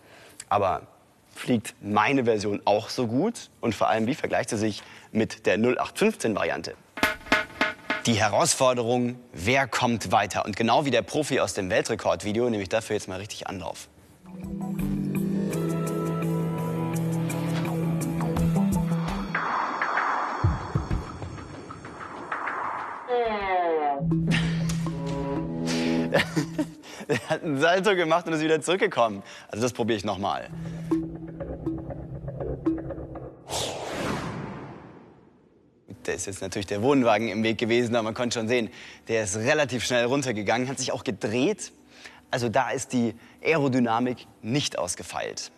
Aber 0.48 0.86
fliegt 1.34 1.74
meine 1.80 2.24
Version 2.24 2.60
auch 2.64 2.88
so 2.88 3.06
gut? 3.06 3.50
Und 3.60 3.74
vor 3.74 3.88
allem, 3.88 4.06
wie 4.06 4.14
vergleicht 4.14 4.50
sie 4.50 4.56
sich 4.56 4.82
mit 5.12 5.46
der 5.46 5.58
0815-Variante? 5.58 6.74
Die 8.06 8.20
Herausforderung, 8.20 9.18
wer 9.32 9.66
kommt 9.66 10.12
weiter? 10.12 10.44
Und 10.44 10.56
genau 10.56 10.84
wie 10.84 10.90
der 10.90 11.00
Profi 11.00 11.40
aus 11.40 11.54
dem 11.54 11.70
Weltrekordvideo 11.70 12.50
nehme 12.50 12.62
ich 12.62 12.68
dafür 12.68 12.96
jetzt 12.96 13.08
mal 13.08 13.18
richtig 13.18 13.46
Anlauf. 13.46 13.88
er 27.08 27.30
hat 27.30 27.42
einen 27.42 27.58
Salto 27.58 27.96
gemacht 27.96 28.26
und 28.26 28.34
ist 28.34 28.42
wieder 28.42 28.60
zurückgekommen. 28.60 29.22
Also 29.48 29.62
das 29.62 29.72
probiere 29.72 29.96
ich 29.96 30.04
nochmal. 30.04 30.50
Da 36.04 36.12
ist 36.12 36.26
jetzt 36.26 36.42
natürlich 36.42 36.66
der 36.66 36.82
Wohnwagen 36.82 37.28
im 37.28 37.42
Weg 37.42 37.58
gewesen, 37.58 37.94
aber 37.96 38.04
man 38.04 38.14
konnte 38.14 38.38
schon 38.38 38.48
sehen, 38.48 38.70
der 39.08 39.24
ist 39.24 39.36
relativ 39.36 39.84
schnell 39.84 40.04
runtergegangen, 40.04 40.68
hat 40.68 40.78
sich 40.78 40.92
auch 40.92 41.04
gedreht. 41.04 41.72
Also 42.30 42.48
da 42.48 42.70
ist 42.70 42.92
die 42.92 43.14
Aerodynamik 43.42 44.26
nicht 44.42 44.78
ausgefeilt. 44.78 45.50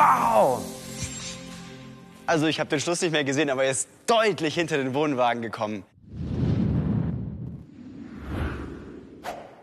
Wow! 0.00 0.64
Also 2.24 2.46
ich 2.46 2.58
habe 2.58 2.70
den 2.70 2.80
Schluss 2.80 3.02
nicht 3.02 3.12
mehr 3.12 3.22
gesehen, 3.22 3.50
aber 3.50 3.64
er 3.64 3.70
ist 3.70 3.86
deutlich 4.06 4.54
hinter 4.54 4.78
den 4.78 4.94
Wohnwagen 4.94 5.42
gekommen. 5.42 5.84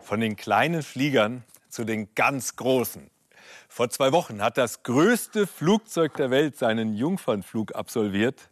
Von 0.04 0.20
den 0.20 0.36
kleinen 0.36 0.84
Fliegern 0.84 1.44
zu 1.70 1.86
den 1.86 2.14
ganz 2.14 2.56
großen. 2.56 3.10
Vor 3.68 3.90
zwei 3.90 4.12
Wochen 4.12 4.44
hat 4.44 4.60
das 4.60 4.84
größte 4.84 5.48
Flugzeug 5.48 6.14
der 6.18 6.30
Welt 6.30 6.56
seinen 6.56 6.94
Jungfernflug 6.94 7.76
absolviert. 7.76 8.52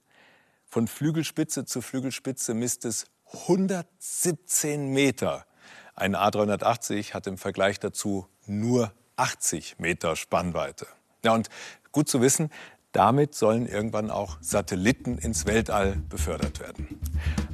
Von 0.66 0.88
Flügelspitze 0.88 1.66
zu 1.66 1.82
Flügelspitze 1.82 2.56
misst 2.56 2.86
es 2.86 3.06
117 3.44 4.92
Meter. 4.92 5.46
Ein 5.94 6.16
A380 6.16 7.14
hat 7.14 7.28
im 7.28 7.38
Vergleich 7.38 7.80
dazu 7.80 8.28
nur 8.48 8.92
80 9.18 9.78
Meter 9.78 10.16
Spannweite. 10.16 10.88
Ja, 11.26 11.34
und 11.34 11.50
gut 11.92 12.08
zu 12.08 12.22
wissen, 12.22 12.50
damit 12.92 13.36
sollen 13.36 13.68
irgendwann 13.68 14.10
auch 14.10 14.38
Satelliten 14.42 15.18
ins 15.18 15.46
Weltall 15.46 15.98
befördert 16.08 16.60
werden. 16.62 17.00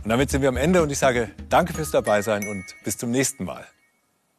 Und 0.04 0.10
damit 0.10 0.30
sind 0.30 0.42
wir 0.42 0.50
am 0.50 0.58
Ende 0.58 0.84
und 0.84 0.92
ich 0.92 1.00
sage 1.00 1.32
danke 1.50 1.74
fürs 1.74 1.90
Dabeisein 1.90 2.48
und 2.48 2.64
bis 2.84 2.98
zum 2.98 3.10
nächsten 3.12 3.46
Mal. 3.46 3.66